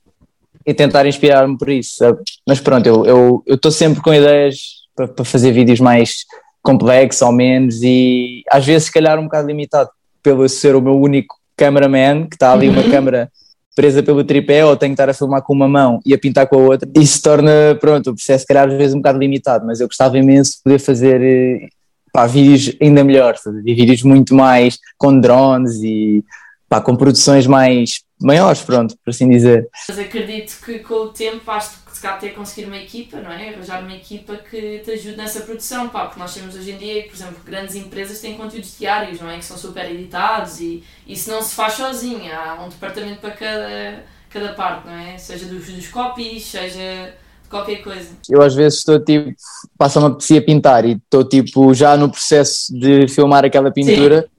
e 0.68 0.74
tentar 0.74 1.06
inspirar-me 1.06 1.58
por 1.58 1.70
isso. 1.70 1.96
Sabe? 1.96 2.20
Mas 2.46 2.60
pronto, 2.60 2.86
eu 2.86 3.42
estou 3.48 3.72
sempre 3.72 4.02
com 4.02 4.14
ideias 4.14 4.58
para, 4.94 5.08
para 5.08 5.24
fazer 5.24 5.54
vídeos 5.54 5.80
mais 5.80 6.26
complexos 6.62 7.22
ou 7.22 7.32
menos 7.32 7.82
e 7.82 8.44
às 8.52 8.66
vezes 8.66 8.88
se 8.88 8.92
calhar 8.92 9.18
um 9.18 9.24
bocado 9.24 9.48
limitado 9.48 9.90
pelo 10.22 10.48
ser 10.50 10.76
o 10.76 10.82
meu 10.82 11.00
único 11.00 11.34
cameraman, 11.56 12.28
que 12.28 12.36
está 12.36 12.52
ali 12.52 12.68
uma 12.68 12.82
uhum. 12.82 12.92
câmera 12.92 13.32
presa 13.78 14.02
pelo 14.02 14.24
tripé 14.24 14.66
ou 14.66 14.76
tenho 14.76 14.90
que 14.90 14.94
estar 14.96 15.08
a 15.08 15.14
filmar 15.14 15.44
com 15.44 15.54
uma 15.54 15.68
mão 15.68 16.00
e 16.04 16.12
a 16.12 16.18
pintar 16.18 16.48
com 16.48 16.56
a 16.56 16.60
outra, 16.60 16.90
isso 16.96 17.22
torna, 17.22 17.78
pronto, 17.80 18.10
o 18.10 18.16
processo 18.16 18.42
se 18.42 18.48
calhar 18.48 18.68
às 18.68 18.74
vezes 18.74 18.96
um 18.96 18.98
bocado 18.98 19.20
limitado, 19.20 19.68
mas 19.68 19.80
eu 19.80 19.86
gostava 19.86 20.18
imenso 20.18 20.54
de 20.54 20.64
poder 20.64 20.80
fazer 20.80 21.22
eh, 21.22 21.68
pá, 22.12 22.26
vídeos 22.26 22.76
ainda 22.82 23.04
melhores, 23.04 23.42
vídeos 23.64 24.02
muito 24.02 24.34
mais 24.34 24.80
com 24.98 25.20
drones 25.20 25.76
e 25.84 26.26
pá, 26.68 26.82
com 26.82 26.96
produções 26.96 27.46
mais 27.46 28.02
maiores, 28.20 28.62
pronto, 28.62 28.98
por 28.98 29.10
assim 29.10 29.30
dizer. 29.30 29.70
Mas 29.88 30.00
acredito 30.00 30.60
que 30.64 30.80
com 30.80 30.96
o 30.96 31.10
tempo 31.10 31.44
vais 31.46 31.78
se 31.98 32.02
calhar 32.02 32.20
ter 32.20 32.30
conseguir 32.30 32.68
uma 32.68 32.78
equipa, 32.78 33.18
não 33.18 33.32
é? 33.32 33.50
Arranjar 33.50 33.82
uma 33.82 33.96
equipa 33.96 34.38
que 34.38 34.80
te 34.80 34.92
ajude 34.92 35.18
nessa 35.18 35.42
produção, 35.42 35.90
pá, 35.90 36.06
porque 36.06 36.20
nós 36.20 36.34
temos 36.34 36.56
hoje 36.56 36.72
em 36.72 36.78
dia, 36.78 37.04
por 37.04 37.16
exemplo, 37.16 37.38
grandes 37.44 37.76
empresas 37.76 38.20
têm 38.20 38.36
conteúdos 38.36 38.78
diários, 38.78 39.20
não 39.20 39.30
é? 39.30 39.38
Que 39.38 39.46
são 39.46 39.58
super 39.58 39.90
editados 39.90 40.60
e 40.60 40.84
isso 41.08 41.30
não 41.32 41.42
se 41.42 41.56
faz 41.56 41.74
sozinho, 41.74 42.32
há 42.32 42.64
um 42.64 42.70
departamento 42.70 43.20
para 43.20 43.32
cada, 43.32 44.04
cada 44.30 44.54
parte, 44.54 44.88
não 44.88 44.94
é? 44.94 45.18
Seja 45.18 45.46
dos, 45.46 45.66
dos 45.66 45.88
copies, 45.88 46.46
seja 46.46 47.14
de 47.44 47.50
qualquer 47.50 47.78
coisa. 47.78 48.10
Eu 48.30 48.42
às 48.42 48.54
vezes 48.54 48.80
estou 48.80 49.00
tipo, 49.00 49.34
passa 49.78 50.00
uma 50.00 50.10
a 50.10 50.42
pintar 50.42 50.86
e 50.86 50.94
estou 50.94 51.24
tipo 51.24 51.74
já 51.74 51.98
no 51.98 52.12
processo 52.12 52.72
de 52.78 53.08
filmar 53.08 53.44
aquela 53.44 53.72
pintura. 53.72 54.22
Sim. 54.22 54.37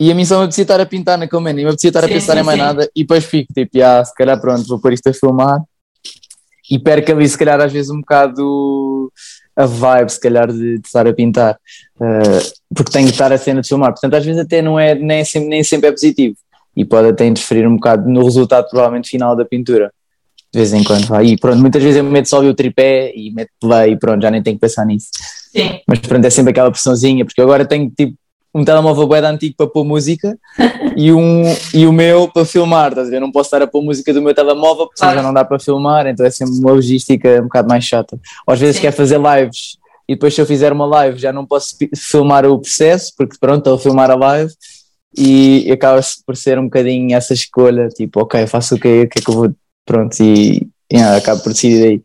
E 0.00 0.12
a 0.12 0.14
mim 0.14 0.24
só 0.24 0.36
me 0.36 0.44
apetecia 0.44 0.62
estar 0.62 0.80
a 0.80 0.86
pintar 0.86 1.18
naquele 1.18 1.40
momento, 1.40 1.58
e 1.58 1.62
me 1.62 1.68
apetecia 1.68 1.90
estar 1.90 2.04
sim, 2.04 2.06
a 2.06 2.08
pensar 2.08 2.34
sim, 2.34 2.40
em 2.40 2.42
mais 2.44 2.58
nada, 2.58 2.90
e 2.94 3.02
depois 3.02 3.24
fico 3.24 3.52
tipo, 3.52 3.82
ah, 3.82 4.04
se 4.04 4.14
calhar 4.14 4.40
pronto, 4.40 4.66
vou 4.68 4.78
pôr 4.78 4.92
isto 4.92 5.08
a 5.08 5.12
filmar, 5.12 5.60
e 6.70 6.78
perco 6.78 7.12
ali, 7.12 7.28
se 7.28 7.36
calhar, 7.36 7.60
às 7.60 7.72
vezes 7.72 7.90
um 7.90 8.00
bocado 8.00 9.10
a 9.56 9.66
vibe, 9.66 10.10
se 10.10 10.20
calhar, 10.20 10.52
de, 10.52 10.78
de 10.78 10.86
estar 10.86 11.06
a 11.06 11.12
pintar, 11.12 11.58
uh, 11.96 12.74
porque 12.74 12.92
tenho 12.92 13.06
que 13.06 13.12
estar 13.12 13.32
a 13.32 13.38
cena 13.38 13.60
de 13.60 13.66
filmar. 13.66 13.90
Portanto, 13.90 14.14
às 14.14 14.24
vezes 14.24 14.40
até 14.40 14.62
não 14.62 14.78
é, 14.78 14.94
nem 14.94 15.24
sempre, 15.24 15.48
nem 15.48 15.64
sempre 15.64 15.88
é 15.88 15.90
positivo 15.90 16.36
e 16.76 16.84
pode 16.84 17.08
até 17.08 17.26
interferir 17.26 17.66
um 17.66 17.74
bocado 17.74 18.08
no 18.08 18.22
resultado, 18.22 18.68
provavelmente, 18.70 19.08
final 19.08 19.34
da 19.34 19.44
pintura. 19.44 19.92
De 20.52 20.60
vez 20.60 20.72
em 20.72 20.84
quando 20.84 21.06
vai. 21.06 21.26
E 21.26 21.36
pronto, 21.36 21.58
muitas 21.58 21.82
vezes 21.82 21.98
eu 21.98 22.04
meto 22.04 22.28
só 22.28 22.40
o 22.40 22.54
tripé 22.54 23.12
e 23.14 23.32
meto 23.32 23.50
play 23.60 23.92
e 23.92 23.96
pronto, 23.96 24.22
já 24.22 24.30
nem 24.30 24.42
tenho 24.42 24.56
que 24.56 24.60
pensar 24.60 24.86
nisso. 24.86 25.08
Sim. 25.50 25.80
Mas 25.86 25.98
pronto, 25.98 26.24
é 26.24 26.30
sempre 26.30 26.52
aquela 26.52 26.70
pressãozinha, 26.70 27.24
porque 27.24 27.40
agora 27.40 27.66
tenho 27.66 27.90
tipo 27.90 28.16
um 28.54 28.64
telemóvel 28.64 29.06
bué 29.06 29.20
antigo 29.20 29.54
para 29.56 29.66
pôr 29.66 29.84
música 29.84 30.38
e, 30.96 31.12
um, 31.12 31.42
e 31.74 31.86
o 31.86 31.92
meu 31.92 32.28
para 32.28 32.44
filmar, 32.44 32.90
estás 32.90 33.08
a 33.08 33.10
ver? 33.10 33.20
Não 33.20 33.30
posso 33.30 33.48
estar 33.48 33.62
a 33.62 33.66
pôr 33.66 33.82
música 33.82 34.12
do 34.12 34.22
meu 34.22 34.34
telemóvel 34.34 34.86
porque 34.86 35.00
claro. 35.00 35.16
já 35.16 35.22
não 35.22 35.32
dá 35.32 35.44
para 35.44 35.58
filmar, 35.58 36.06
então 36.06 36.24
é 36.24 36.30
sempre 36.30 36.54
uma 36.58 36.72
logística 36.72 37.40
um 37.40 37.44
bocado 37.44 37.68
mais 37.68 37.84
chata. 37.84 38.18
Ou 38.46 38.54
às 38.54 38.60
vezes 38.60 38.76
Sim. 38.76 38.82
quer 38.82 38.92
fazer 38.92 39.18
lives 39.18 39.76
e 40.08 40.14
depois 40.14 40.34
se 40.34 40.40
eu 40.40 40.46
fizer 40.46 40.72
uma 40.72 40.86
live 40.86 41.18
já 41.18 41.32
não 41.32 41.44
posso 41.44 41.76
filmar 41.94 42.46
o 42.46 42.58
processo 42.58 43.12
porque 43.16 43.36
pronto, 43.38 43.58
estou 43.58 43.74
a 43.74 43.78
filmar 43.78 44.10
a 44.10 44.16
live 44.16 44.52
e 45.16 45.70
acaba 45.70 46.00
por 46.26 46.36
ser 46.36 46.58
um 46.58 46.64
bocadinho 46.64 47.16
essa 47.16 47.34
escolha, 47.34 47.88
tipo, 47.88 48.20
ok, 48.20 48.46
faço 48.46 48.76
o 48.76 48.78
que, 48.78 49.02
o 49.02 49.08
que 49.08 49.18
é 49.18 49.22
que 49.22 49.30
eu 49.30 49.34
vou, 49.34 49.54
pronto, 49.84 50.20
e 50.22 50.68
yeah, 50.92 51.16
acabo 51.16 51.42
por 51.42 51.52
decidir 51.52 51.84
aí. 51.84 52.02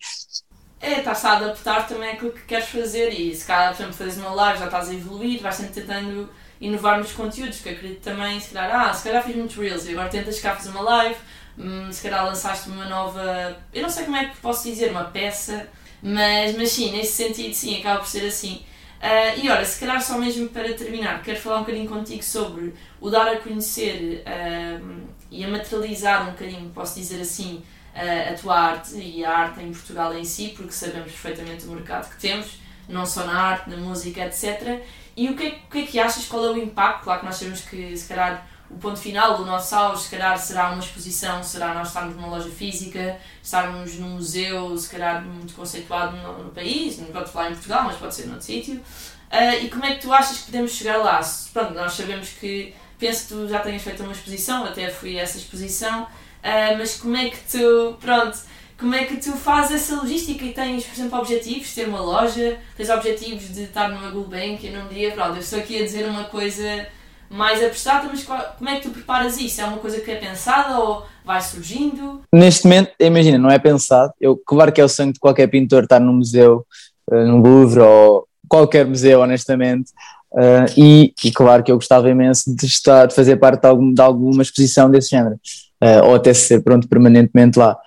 É, 0.84 1.00
estás 1.00 1.24
a 1.24 1.38
adaptar 1.38 1.88
também 1.88 2.10
aquilo 2.10 2.34
que 2.34 2.42
queres 2.42 2.68
fazer 2.68 3.08
e 3.08 3.34
se 3.34 3.46
calhar, 3.46 3.70
por 3.74 3.84
exemplo, 3.84 3.94
fazes 3.94 4.18
uma 4.18 4.34
live, 4.34 4.60
já 4.60 4.66
estás 4.66 4.90
a 4.90 4.94
evoluir, 4.94 5.42
vais 5.42 5.56
sempre 5.56 5.82
tentando 5.82 6.30
inovar 6.60 6.98
nos 6.98 7.14
conteúdos, 7.14 7.62
que 7.62 7.70
acredito 7.70 8.02
também, 8.02 8.38
se 8.38 8.54
calhar, 8.54 8.90
ah, 8.90 8.94
se 8.94 9.02
calhar 9.06 9.24
fiz 9.24 9.34
muitos 9.34 9.56
reels 9.56 9.86
e 9.86 9.92
agora 9.92 10.10
tentas 10.10 10.42
cá 10.42 10.54
fazer 10.54 10.72
uma 10.72 10.82
live, 10.82 11.16
hum, 11.58 11.90
se 11.90 12.04
calhar 12.04 12.26
lançaste 12.26 12.68
uma 12.68 12.84
nova, 12.84 13.56
eu 13.74 13.82
não 13.82 13.90
sei 13.90 14.04
como 14.04 14.18
é 14.18 14.26
que 14.26 14.36
posso 14.40 14.70
dizer, 14.70 14.92
uma 14.92 15.06
peça, 15.06 15.70
mas, 16.02 16.54
mas 16.58 16.72
sim, 16.72 16.92
nesse 16.92 17.14
sentido, 17.14 17.54
sim, 17.54 17.80
acaba 17.80 18.00
por 18.00 18.08
ser 18.10 18.28
assim. 18.28 18.66
Uh, 19.02 19.40
e 19.42 19.50
olha, 19.50 19.64
se 19.64 19.80
calhar 19.80 20.02
só 20.02 20.18
mesmo 20.18 20.50
para 20.50 20.74
terminar, 20.74 21.24
quero 21.24 21.40
falar 21.40 21.60
um 21.60 21.62
bocadinho 21.62 21.88
contigo 21.88 22.24
sobre 22.24 22.74
o 23.00 23.10
dar 23.10 23.30
a 23.30 23.38
conhecer 23.38 24.22
uh, 24.28 25.08
e 25.32 25.46
a 25.46 25.48
materializar 25.48 26.24
um 26.24 26.32
bocadinho, 26.32 26.70
posso 26.72 27.00
dizer 27.00 27.22
assim, 27.22 27.64
a 27.96 28.34
tua 28.34 28.58
arte 28.58 28.96
e 28.96 29.24
a 29.24 29.32
arte 29.32 29.62
em 29.62 29.72
Portugal 29.72 30.14
em 30.16 30.24
si, 30.24 30.54
porque 30.56 30.72
sabemos 30.72 31.12
perfeitamente 31.12 31.66
o 31.66 31.72
mercado 31.72 32.10
que 32.10 32.20
temos, 32.20 32.58
não 32.90 33.06
só 33.06 33.26
na 33.26 33.40
arte, 33.40 33.70
na 33.70 33.78
música, 33.78 34.26
etc. 34.26 34.82
E 35.16 35.30
o 35.30 35.36
que, 35.36 35.46
é, 35.46 35.50
o 35.50 35.72
que 35.72 35.80
é 35.80 35.86
que 35.86 36.00
achas? 36.00 36.26
Qual 36.26 36.44
é 36.46 36.50
o 36.50 36.58
impacto? 36.58 37.04
Claro 37.04 37.20
que 37.20 37.26
nós 37.26 37.36
sabemos 37.36 37.62
que, 37.62 37.96
se 37.96 38.08
calhar, 38.08 38.48
o 38.70 38.78
ponto 38.78 39.00
final 39.00 39.38
do 39.38 39.46
nosso 39.46 39.76
auge, 39.76 40.04
se 40.04 40.10
calhar, 40.10 40.38
será 40.38 40.72
uma 40.72 40.80
exposição, 40.80 41.44
será 41.44 41.74
nós 41.74 41.90
estarmos 41.90 42.16
numa 42.16 42.28
loja 42.28 42.50
física, 42.50 43.18
estarmos 43.42 43.96
num 44.00 44.16
museu, 44.16 44.76
se 44.78 44.90
calhar, 44.90 45.24
muito 45.24 45.54
conceituado 45.54 46.18
no, 46.18 46.46
no 46.46 46.50
país, 46.50 46.98
não 46.98 47.08
pode 47.08 47.32
falar 47.32 47.52
em 47.52 47.54
Portugal, 47.54 47.84
mas 47.84 47.98
pode 47.98 48.16
ser 48.16 48.26
noutro 48.26 48.46
sítio. 48.46 48.76
Uh, 48.76 49.64
e 49.64 49.70
como 49.70 49.86
é 49.86 49.96
que 49.96 50.02
tu 50.02 50.12
achas 50.12 50.40
que 50.40 50.46
podemos 50.46 50.72
chegar 50.72 50.98
lá? 50.98 51.22
Pronto, 51.54 51.74
nós 51.74 51.94
sabemos 51.94 52.30
que, 52.30 52.74
penso 52.98 53.24
que 53.24 53.28
tu 53.30 53.48
já 53.48 53.60
tenhas 53.60 53.82
feito 53.82 54.02
uma 54.02 54.12
exposição, 54.12 54.66
até 54.66 54.90
fui 54.90 55.20
a 55.20 55.24
essa 55.24 55.38
exposição, 55.38 56.08
uh, 56.44 56.78
mas 56.78 56.98
como 56.98 57.16
é 57.16 57.30
que 57.30 57.38
tu, 57.52 57.96
pronto, 58.00 58.38
como 58.78 58.94
é 58.96 59.06
que 59.06 59.18
tu 59.18 59.32
fazes 59.32 59.84
essa 59.84 60.02
logística 60.02 60.44
e 60.44 60.54
tens, 60.54 60.86
por 60.86 60.94
exemplo, 60.94 61.20
objetivos 61.20 61.74
ter 61.74 61.88
uma 61.88 62.02
loja, 62.02 62.58
tens 62.76 62.90
objetivos 62.90 63.54
de 63.54 63.64
estar 63.64 63.90
numa 63.90 64.10
e 64.10 64.70
num 64.70 64.88
dia, 64.90 65.12
pronto, 65.12 65.36
eu 65.36 65.40
estou 65.40 65.60
aqui 65.60 65.82
a 65.82 65.86
dizer 65.86 66.06
uma 66.06 66.26
coisa 66.26 66.88
mais 67.30 67.64
abstrata, 67.64 68.08
mas 68.12 68.24
como 68.24 68.70
é 68.70 68.76
que 68.76 68.84
tu 68.84 68.90
preparas 68.90 69.38
isso? 69.38 69.60
É 69.62 69.66
uma 69.66 69.78
coisa 69.78 70.00
que 70.00 70.12
é 70.12 70.16
pensada 70.16 70.80
ou 70.80 71.04
vai 71.26 71.42
surgindo? 71.42 72.22
Neste 72.32 72.66
momento, 72.66 72.92
imagina, 73.00 73.38
não 73.38 73.50
é 73.50 73.58
pensado. 73.58 74.14
Eu, 74.22 74.38
claro 74.38 74.72
que 74.72 74.80
é 74.80 74.84
o 74.84 74.90
sonho 74.90 75.14
de 75.14 75.20
qualquer 75.20 75.48
pintor 75.48 75.84
estar 75.84 76.00
num 76.00 76.14
museu, 76.14 76.66
uh, 77.10 77.26
num 77.26 77.42
Louvre 77.42 77.80
ou 77.80 78.28
qualquer 78.48 78.86
museu, 78.86 79.22
honestamente. 79.22 79.92
Uh, 80.34 80.66
e, 80.76 81.14
e, 81.24 81.32
claro 81.32 81.62
que 81.62 81.72
eu 81.72 81.76
gostava 81.76 82.10
imenso 82.10 82.56
de 82.56 82.66
estar, 82.66 83.06
de 83.06 83.14
fazer 83.14 83.36
parte 83.36 83.62
de, 83.62 83.68
algum, 83.68 83.94
de 83.94 84.02
alguma 84.02 84.42
exposição 84.42 84.90
desse 84.90 85.12
género, 85.12 85.36
uh, 85.36 86.06
ou 86.06 86.16
até 86.16 86.34
ser 86.34 86.64
pronto 86.64 86.88
permanentemente 86.88 87.60
lá. 87.60 87.78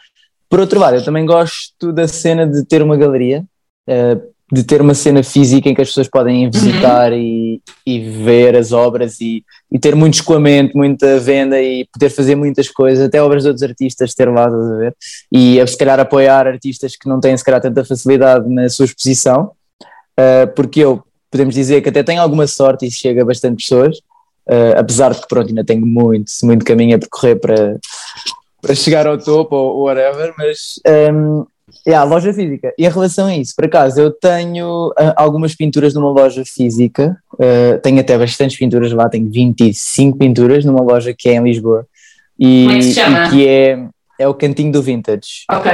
Por 0.48 0.60
outro 0.60 0.78
lado, 0.78 0.94
eu 0.94 1.04
também 1.04 1.26
gosto 1.26 1.92
da 1.92 2.06
cena 2.06 2.46
de 2.46 2.64
ter 2.64 2.82
uma 2.82 2.96
galeria, 2.96 3.44
uh, 3.88 4.36
de 4.52 4.62
ter 4.62 4.80
uma 4.80 4.94
cena 4.94 5.24
física 5.24 5.68
em 5.68 5.74
que 5.74 5.82
as 5.82 5.88
pessoas 5.88 6.06
podem 6.06 6.44
uhum. 6.44 6.52
visitar 6.52 7.10
uhum. 7.10 7.18
e, 7.18 7.62
e 7.84 7.98
ver 8.22 8.54
as 8.54 8.70
obras 8.70 9.20
e, 9.20 9.42
e 9.72 9.76
ter 9.76 9.96
muito 9.96 10.14
escoamento, 10.14 10.78
muita 10.78 11.18
venda 11.18 11.60
e 11.60 11.84
poder 11.92 12.10
fazer 12.10 12.36
muitas 12.36 12.68
coisas, 12.68 13.04
até 13.04 13.20
obras 13.20 13.42
de 13.42 13.48
outros 13.48 13.68
artistas 13.68 14.14
ter 14.14 14.28
lá, 14.30 14.44
a 14.44 14.78
ver? 14.78 14.96
E 15.32 15.66
se 15.66 15.76
calhar 15.76 15.98
apoiar 15.98 16.46
artistas 16.46 16.94
que 16.94 17.08
não 17.08 17.18
têm 17.18 17.36
se 17.36 17.44
calhar 17.44 17.60
tanta 17.60 17.84
facilidade 17.84 18.48
na 18.48 18.68
sua 18.68 18.84
exposição, 18.84 19.50
porque 20.54 20.78
eu 20.78 21.02
podemos 21.30 21.54
dizer 21.54 21.82
que 21.82 21.88
até 21.88 22.02
tenho 22.02 22.20
alguma 22.20 22.46
sorte 22.46 22.86
e 22.86 22.90
chega 22.90 23.22
a 23.22 23.24
bastante 23.24 23.64
pessoas, 23.64 23.98
uh, 24.48 24.78
apesar 24.78 25.12
de 25.12 25.20
que 25.20 25.28
pronto, 25.28 25.48
ainda 25.48 25.64
tenho 25.64 25.86
muito, 25.86 26.30
muito 26.42 26.64
caminho 26.64 26.96
a 26.96 26.98
percorrer 26.98 27.38
para, 27.38 27.78
para 28.62 28.74
chegar 28.74 29.06
ao 29.06 29.18
topo 29.18 29.54
ou 29.54 29.84
whatever, 29.84 30.34
mas 30.38 30.80
um, 31.12 31.44
yeah, 31.86 32.08
loja 32.08 32.32
física. 32.32 32.72
E 32.78 32.86
em 32.86 32.90
relação 32.90 33.26
a 33.26 33.36
isso, 33.36 33.54
por 33.54 33.64
acaso, 33.64 34.00
eu 34.00 34.10
tenho 34.10 34.88
uh, 34.88 35.12
algumas 35.16 35.54
pinturas 35.54 35.94
numa 35.94 36.10
loja 36.10 36.44
física, 36.44 37.16
uh, 37.34 37.78
tenho 37.82 38.00
até 38.00 38.16
bastantes 38.16 38.58
pinturas 38.58 38.92
lá, 38.92 39.08
tenho 39.08 39.30
25 39.30 40.16
pinturas 40.18 40.64
numa 40.64 40.82
loja 40.82 41.14
que 41.16 41.28
é 41.28 41.34
em 41.34 41.42
Lisboa. 41.42 41.86
E, 42.38 42.64
Como 42.64 42.76
é 42.76 42.78
que 42.78 42.82
se 42.84 42.94
chama? 42.94 43.30
Que 43.30 43.48
é, 43.48 43.88
é 44.18 44.28
o 44.28 44.34
Cantinho 44.34 44.70
do 44.70 44.82
Vintage. 44.82 45.44
Ok, 45.50 45.72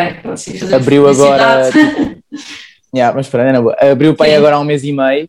abriu 0.74 1.08
agora. 1.08 1.70
Tipo, 1.70 2.22
yeah, 2.94 3.14
mas 3.14 3.28
pronto, 3.28 3.74
abriu 3.80 4.14
para 4.14 4.26
aí 4.26 4.34
agora 4.36 4.56
há 4.56 4.60
um 4.60 4.64
mês 4.64 4.84
e 4.84 4.92
meio 4.92 5.28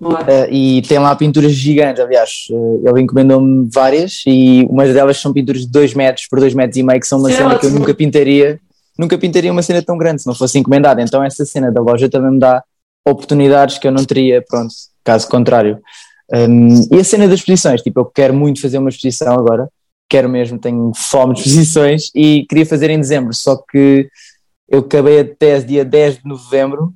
Uh, 0.00 0.46
e 0.50 0.82
tem 0.82 0.98
lá 0.98 1.14
pinturas 1.16 1.52
gigantes, 1.52 2.00
aliás, 2.00 2.46
uh, 2.50 2.88
ele 2.88 3.02
encomendou-me 3.02 3.68
várias 3.72 4.22
e 4.26 4.64
umas 4.70 4.94
delas 4.94 5.18
são 5.18 5.32
pinturas 5.32 5.62
de 5.62 5.68
2 5.68 5.94
metros 5.94 6.26
por 6.28 6.38
2 6.38 6.54
metros 6.54 6.76
e 6.76 6.82
meio, 6.84 7.00
que 7.00 7.06
são 7.06 7.18
uma 7.18 7.32
cena 7.32 7.58
que 7.58 7.66
eu 7.66 7.70
nunca 7.70 7.92
pintaria, 7.92 8.60
nunca 8.96 9.18
pintaria 9.18 9.50
uma 9.50 9.62
cena 9.62 9.82
tão 9.82 9.98
grande 9.98 10.22
se 10.22 10.28
não 10.28 10.34
fosse 10.36 10.56
encomendada. 10.56 11.02
Então 11.02 11.22
essa 11.22 11.44
cena 11.44 11.72
da 11.72 11.80
loja 11.80 12.08
também 12.08 12.30
me 12.30 12.38
dá 12.38 12.62
oportunidades 13.04 13.78
que 13.78 13.88
eu 13.88 13.92
não 13.92 14.04
teria, 14.04 14.44
pronto, 14.48 14.72
caso 15.02 15.28
contrário. 15.28 15.80
Um, 16.32 16.94
e 16.94 17.00
a 17.00 17.04
cena 17.04 17.26
das 17.26 17.40
exposições, 17.40 17.82
tipo, 17.82 17.98
eu 17.98 18.04
quero 18.04 18.34
muito 18.34 18.60
fazer 18.60 18.78
uma 18.78 18.90
exposição 18.90 19.34
agora, 19.34 19.68
quero 20.08 20.28
mesmo, 20.28 20.58
tenho 20.58 20.92
fome 20.94 21.34
de 21.34 21.40
exposições 21.40 22.10
e 22.14 22.46
queria 22.48 22.66
fazer 22.66 22.90
em 22.90 23.00
dezembro, 23.00 23.34
só 23.34 23.56
que 23.56 24.08
eu 24.68 24.80
acabei 24.80 25.20
a 25.20 25.24
tese 25.24 25.66
dia 25.66 25.84
10 25.84 26.18
de 26.18 26.28
novembro 26.28 26.92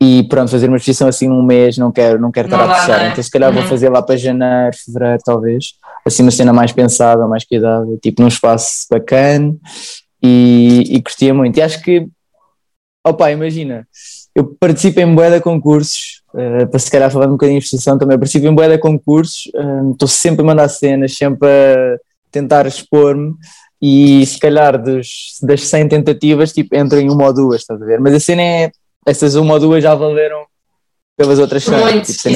e 0.00 0.22
pronto, 0.28 0.50
fazer 0.50 0.68
uma 0.68 0.76
exposição 0.76 1.08
assim 1.08 1.26
num 1.26 1.42
mês 1.42 1.76
não 1.76 1.90
quero, 1.90 2.20
não 2.20 2.30
quero 2.30 2.46
estar 2.46 2.64
a 2.64 2.74
puxar, 2.74 3.10
então 3.10 3.22
se 3.22 3.30
calhar 3.30 3.50
uhum. 3.50 3.60
vou 3.60 3.68
fazer 3.68 3.88
lá 3.88 4.00
para 4.00 4.16
janeiro, 4.16 4.76
fevereiro 4.76 5.18
talvez, 5.24 5.72
assim 6.06 6.22
uma 6.22 6.30
cena 6.30 6.52
mais 6.52 6.70
pensada, 6.70 7.26
mais 7.26 7.44
cuidada, 7.44 7.86
tipo 8.00 8.22
num 8.22 8.28
espaço 8.28 8.86
bacana 8.88 9.56
e, 10.22 10.84
e 10.88 11.02
curtia 11.02 11.34
muito. 11.34 11.56
E 11.58 11.62
acho 11.62 11.82
que, 11.82 12.06
opa, 13.04 13.30
imagina, 13.32 13.88
eu 14.36 14.44
participo 14.60 15.00
em 15.00 15.14
boeda 15.14 15.40
concursos, 15.40 16.22
uh, 16.32 16.66
para 16.68 16.78
se 16.78 16.90
calhar 16.90 17.10
falar 17.10 17.26
um 17.26 17.32
bocadinho 17.32 17.58
de 17.58 17.64
exposição 17.64 17.98
também, 17.98 18.16
participo 18.16 18.46
em 18.46 18.54
boeda 18.54 18.78
concursos, 18.78 19.50
uh, 19.56 19.90
estou 19.90 20.06
sempre 20.06 20.42
a 20.42 20.46
mandar 20.46 20.68
cenas, 20.68 21.16
sempre 21.16 21.48
a 21.48 21.98
tentar 22.30 22.66
expor-me 22.66 23.34
e 23.82 24.24
se 24.24 24.38
calhar 24.38 24.80
dos, 24.80 25.38
das 25.42 25.62
100 25.62 25.88
tentativas, 25.88 26.52
tipo, 26.52 26.76
entro 26.76 27.00
em 27.00 27.10
uma 27.10 27.26
ou 27.26 27.34
duas, 27.34 27.62
estás 27.62 27.82
a 27.82 27.84
ver? 27.84 28.00
Mas 28.00 28.14
a 28.14 28.20
cena 28.20 28.42
é 28.42 28.70
essas 29.08 29.34
uma 29.34 29.54
ou 29.54 29.60
duas 29.60 29.82
já 29.82 29.94
valeram 29.94 30.44
pelas 31.16 31.38
outras 31.38 31.64
cenas. 31.64 32.06
Tipo, 32.06 32.28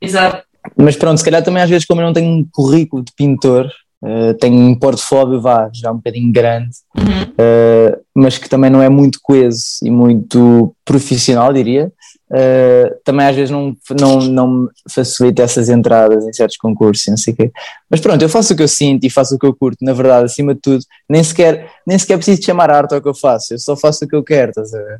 exato. 0.00 0.42
Mas 0.76 0.96
pronto, 0.96 1.18
se 1.18 1.24
calhar 1.24 1.42
também 1.42 1.62
às 1.62 1.70
vezes, 1.70 1.86
como 1.86 2.00
eu 2.00 2.06
não 2.06 2.12
tenho 2.12 2.30
um 2.30 2.46
currículo 2.50 3.02
de 3.02 3.12
pintor, 3.12 3.70
uh, 4.02 4.34
tenho 4.34 4.56
um 4.56 4.74
portfólio 4.74 5.40
vá, 5.40 5.70
já 5.72 5.90
um 5.92 5.96
bocadinho 5.96 6.32
grande, 6.32 6.76
uhum. 6.96 7.22
uh, 7.22 7.97
mas 8.18 8.36
que 8.36 8.48
também 8.48 8.68
não 8.68 8.82
é 8.82 8.88
muito 8.88 9.20
coeso 9.22 9.78
e 9.82 9.90
muito 9.90 10.74
profissional, 10.84 11.52
diria. 11.52 11.92
uh, 12.30 13.00
também 13.04 13.26
às 13.26 13.36
vezes 13.36 13.50
não, 13.50 13.76
não, 13.90 14.18
não 14.20 14.68
facilita 14.90 15.42
essas 15.42 15.68
entradas 15.68 16.26
em 16.26 16.32
certos 16.32 16.56
concursos, 16.56 17.06
não 17.06 17.16
sei 17.16 17.32
o 17.32 17.36
quê. 17.36 17.52
Mas 17.88 18.00
pronto, 18.00 18.20
eu 18.20 18.28
faço 18.28 18.52
o 18.52 18.56
que 18.56 18.62
eu 18.62 18.68
sinto 18.68 19.04
e 19.04 19.10
faço 19.10 19.36
o 19.36 19.38
que 19.38 19.46
eu 19.46 19.54
curto, 19.54 19.84
na 19.84 19.92
verdade, 19.92 20.24
acima 20.24 20.52
de 20.52 20.60
tudo, 20.60 20.84
nem 21.08 21.22
sequer, 21.22 21.70
nem 21.86 21.96
sequer 21.96 22.16
preciso 22.16 22.42
chamar 22.42 22.70
arte 22.70 22.92
ao 22.92 23.00
que 23.00 23.08
eu 23.08 23.14
faço, 23.14 23.54
eu 23.54 23.58
só 23.58 23.76
faço 23.76 24.04
o 24.04 24.08
que 24.08 24.16
eu 24.16 24.24
quero, 24.24 24.50
estás 24.50 24.74
a 24.74 24.78
ver? 24.78 24.98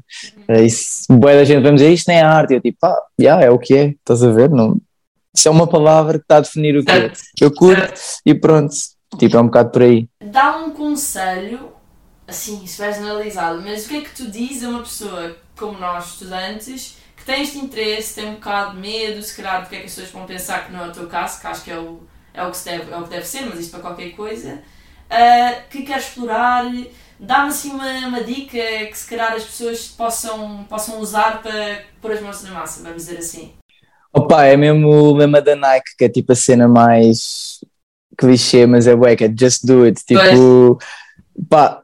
Uh, 0.48 0.64
isso, 0.64 1.04
boa 1.10 1.34
da 1.34 1.44
gente 1.44 1.62
vai 1.62 1.72
dizer 1.72 1.92
isto 1.92 2.08
nem 2.08 2.18
é 2.18 2.22
arte, 2.22 2.52
e 2.52 2.56
eu 2.56 2.60
tipo, 2.60 2.78
ah, 2.84 3.02
yeah, 3.20 3.44
é 3.44 3.50
o 3.50 3.58
que 3.58 3.74
é, 3.74 3.88
estás 3.88 4.22
a 4.22 4.30
ver? 4.30 4.48
Não, 4.48 4.76
isso 5.34 5.48
é 5.48 5.50
uma 5.50 5.66
palavra 5.66 6.18
que 6.18 6.24
está 6.24 6.36
a 6.36 6.40
definir 6.40 6.76
o 6.76 6.84
que 6.84 6.92
é. 6.92 7.12
Eu 7.40 7.52
curto 7.52 7.92
e 8.24 8.32
pronto, 8.34 8.74
tipo, 9.18 9.36
é 9.36 9.40
um 9.40 9.46
bocado 9.46 9.70
por 9.70 9.82
aí. 9.82 10.08
Dá 10.24 10.56
um 10.58 10.70
conselho, 10.70 11.76
assim, 12.28 12.66
se 12.66 12.78
vai 12.78 12.92
generalizado, 12.92 13.62
mas 13.62 13.86
o 13.86 13.88
que 13.88 13.96
é 13.96 14.00
que 14.02 14.10
tu 14.10 14.30
dizes 14.30 14.62
a 14.62 14.68
uma 14.68 14.80
pessoa 14.80 15.36
como 15.56 15.78
nós, 15.78 16.12
estudantes, 16.12 16.98
que 17.16 17.24
tem 17.24 17.42
este 17.42 17.58
interesse, 17.58 18.14
tem 18.14 18.28
um 18.28 18.34
bocado 18.34 18.74
de 18.74 18.80
medo, 18.80 19.22
se 19.22 19.34
calhar, 19.34 19.62
do 19.62 19.68
que 19.68 19.76
é 19.76 19.78
que 19.80 19.86
as 19.86 19.94
pessoas 19.94 20.10
vão 20.10 20.26
pensar 20.26 20.66
que 20.66 20.72
não 20.72 20.84
é 20.84 20.88
o 20.88 20.92
teu 20.92 21.06
caso, 21.08 21.40
que 21.40 21.46
acho 21.46 21.64
que 21.64 21.70
é 21.70 21.78
o, 21.78 22.00
é 22.34 22.44
o, 22.44 22.50
que, 22.50 22.56
se 22.58 22.66
deve, 22.66 22.92
é 22.92 22.96
o 22.98 23.02
que 23.04 23.08
deve 23.08 23.26
ser, 23.26 23.46
mas 23.46 23.58
isto 23.58 23.70
para 23.70 23.80
qualquer 23.80 24.10
coisa, 24.10 24.62
uh, 25.10 25.68
que 25.70 25.82
quer 25.82 25.98
explorar, 25.98 26.64
dá-me 27.18 27.48
assim 27.48 27.70
uma, 27.70 28.06
uma 28.06 28.22
dica 28.22 28.58
que 28.58 28.98
se 28.98 29.08
calhar 29.08 29.32
as 29.32 29.44
pessoas 29.44 29.88
possam, 29.88 30.64
possam 30.68 31.00
usar 31.00 31.42
para 31.42 31.82
pôr 32.00 32.12
as 32.12 32.20
mãos 32.20 32.42
na 32.42 32.50
massa, 32.50 32.82
vamos 32.82 33.06
dizer 33.06 33.18
assim. 33.18 33.54
Opa, 34.12 34.44
é 34.44 34.56
mesmo 34.56 34.88
o 34.88 35.16
lema 35.16 35.40
da 35.40 35.56
Nike, 35.56 35.96
que 35.96 36.04
é 36.04 36.08
tipo 36.08 36.32
a 36.32 36.36
cena 36.36 36.68
mais 36.68 37.60
clichê, 38.18 38.66
mas 38.66 38.86
é 38.86 38.94
bué, 38.94 39.16
que 39.16 39.24
é 39.24 39.34
just 39.34 39.64
do 39.64 39.84
it. 39.84 40.02
Tipo, 40.04 40.78
pá, 41.48 41.82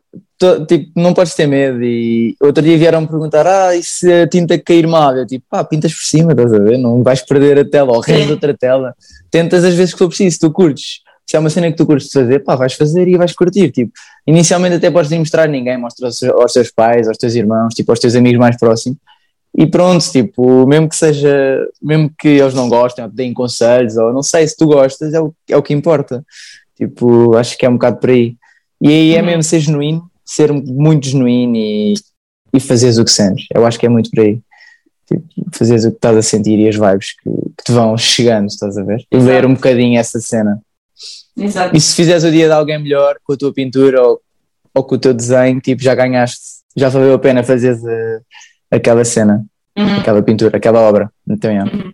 tipo, 0.66 0.90
não 0.96 1.14
podes 1.14 1.34
ter 1.34 1.46
medo. 1.46 1.82
E 1.82 2.36
outro 2.40 2.62
dia 2.62 2.76
vieram-me 2.76 3.06
perguntar: 3.06 3.46
ah, 3.46 3.74
e 3.74 3.82
se 3.82 4.12
a 4.12 4.28
tinta 4.28 4.58
cair 4.58 4.86
mal? 4.86 5.16
Eu 5.16 5.26
tipo, 5.26 5.44
pá, 5.48 5.64
pintas 5.64 5.92
por 5.92 6.04
cima, 6.04 6.32
estás 6.32 6.52
a 6.52 6.58
ver? 6.58 6.78
Não 6.78 7.02
vais 7.02 7.22
perder 7.22 7.58
a 7.58 7.64
tela, 7.64 7.92
ou 7.92 8.00
redes 8.00 8.30
outra 8.30 8.56
tela. 8.56 8.94
Tentas 9.30 9.64
as 9.64 9.74
vezes 9.74 9.92
que 9.92 9.98
for 9.98 10.08
preciso, 10.08 10.40
tu 10.40 10.50
curtes. 10.50 11.00
Se 11.26 11.36
é 11.36 11.38
uma 11.38 11.48
cena 11.48 11.70
que 11.70 11.76
tu 11.76 11.86
curtes 11.86 12.08
de 12.08 12.12
fazer, 12.12 12.40
pá, 12.40 12.54
vais 12.54 12.74
fazer 12.74 13.08
e 13.08 13.16
vais 13.16 13.32
curtir. 13.32 13.70
Tipo, 13.70 13.92
inicialmente 14.26 14.76
até 14.76 14.90
podes 14.90 15.10
nem 15.10 15.20
mostrar 15.20 15.44
a 15.44 15.46
ninguém, 15.46 15.78
mostra 15.78 16.06
aos, 16.06 16.22
aos 16.22 16.52
teus 16.52 16.70
pais, 16.70 17.08
aos 17.08 17.16
teus 17.16 17.34
irmãos, 17.34 17.72
tipo, 17.74 17.90
aos 17.90 17.98
teus 17.98 18.14
amigos 18.14 18.38
mais 18.38 18.58
próximos. 18.58 18.98
E 19.56 19.66
pronto, 19.66 20.04
tipo, 20.10 20.66
mesmo 20.66 20.88
que 20.88 20.96
seja, 20.96 21.64
mesmo 21.80 22.10
que 22.18 22.28
eles 22.28 22.54
não 22.54 22.68
gostem, 22.68 23.04
ou 23.04 23.10
te 23.10 23.14
deem 23.14 23.32
conselhos, 23.32 23.96
ou 23.96 24.12
não 24.12 24.22
sei, 24.22 24.46
se 24.46 24.56
tu 24.56 24.66
gostas, 24.66 25.14
é 25.14 25.20
o, 25.20 25.32
é 25.48 25.56
o 25.56 25.62
que 25.62 25.72
importa. 25.72 26.24
Tipo, 26.76 27.36
acho 27.36 27.56
que 27.56 27.64
é 27.64 27.68
um 27.68 27.74
bocado 27.74 27.98
por 27.98 28.10
aí. 28.10 28.36
E 28.80 28.88
aí 28.88 29.14
é 29.14 29.20
uhum. 29.20 29.26
mesmo 29.26 29.42
ser 29.44 29.60
genuíno 29.60 30.10
ser 30.24 30.52
muito 30.52 31.08
genuíno 31.08 31.56
e, 31.56 31.94
e 32.52 32.60
fazeres 32.60 32.98
o 32.98 33.04
que 33.04 33.10
sentes. 33.10 33.46
Eu 33.54 33.66
acho 33.66 33.78
que 33.78 33.86
é 33.86 33.88
muito 33.88 34.10
por 34.10 34.20
aí. 34.20 34.40
Tipo, 35.06 35.24
fazeres 35.52 35.84
o 35.84 35.90
que 35.90 35.96
estás 35.96 36.16
a 36.16 36.22
sentir 36.22 36.58
e 36.58 36.68
as 36.68 36.76
vibes 36.76 37.12
que, 37.22 37.30
que 37.30 37.64
te 37.64 37.72
vão 37.72 37.96
chegando, 37.96 38.46
estás 38.46 38.78
a 38.78 38.82
ver? 38.82 39.04
E 39.10 39.16
ler 39.18 39.44
um 39.44 39.54
bocadinho 39.54 39.98
essa 39.98 40.20
cena. 40.20 40.60
Exato. 41.36 41.76
E 41.76 41.80
se 41.80 41.94
fizeres 41.94 42.24
o 42.24 42.30
dia 42.30 42.46
de 42.46 42.52
alguém 42.52 42.80
melhor 42.80 43.16
com 43.22 43.32
a 43.34 43.36
tua 43.36 43.52
pintura 43.52 44.00
ou, 44.00 44.20
ou 44.72 44.84
com 44.84 44.94
o 44.94 44.98
teu 44.98 45.12
desenho, 45.12 45.60
tipo, 45.60 45.82
já 45.82 45.94
ganhaste, 45.94 46.62
já 46.76 46.88
valeu 46.88 47.14
a 47.14 47.18
pena 47.18 47.42
fazer 47.42 47.76
aquela 48.70 49.04
cena, 49.04 49.44
uhum. 49.76 49.96
aquela 49.96 50.22
pintura, 50.22 50.56
aquela 50.56 50.80
obra. 50.80 51.12
Então, 51.28 51.50
é. 51.50 51.62
Uhum. 51.64 51.92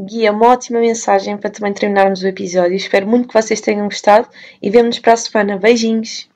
Guia, 0.00 0.32
uma 0.32 0.48
ótima 0.48 0.80
mensagem 0.80 1.36
para 1.36 1.50
também 1.50 1.72
terminarmos 1.72 2.22
o 2.22 2.26
episódio. 2.26 2.74
Espero 2.74 3.06
muito 3.06 3.28
que 3.28 3.34
vocês 3.34 3.60
tenham 3.60 3.84
gostado 3.84 4.28
e 4.60 4.68
vemo-nos 4.68 4.98
para 4.98 5.12
a 5.12 5.16
semana. 5.16 5.56
Beijinhos! 5.56 6.28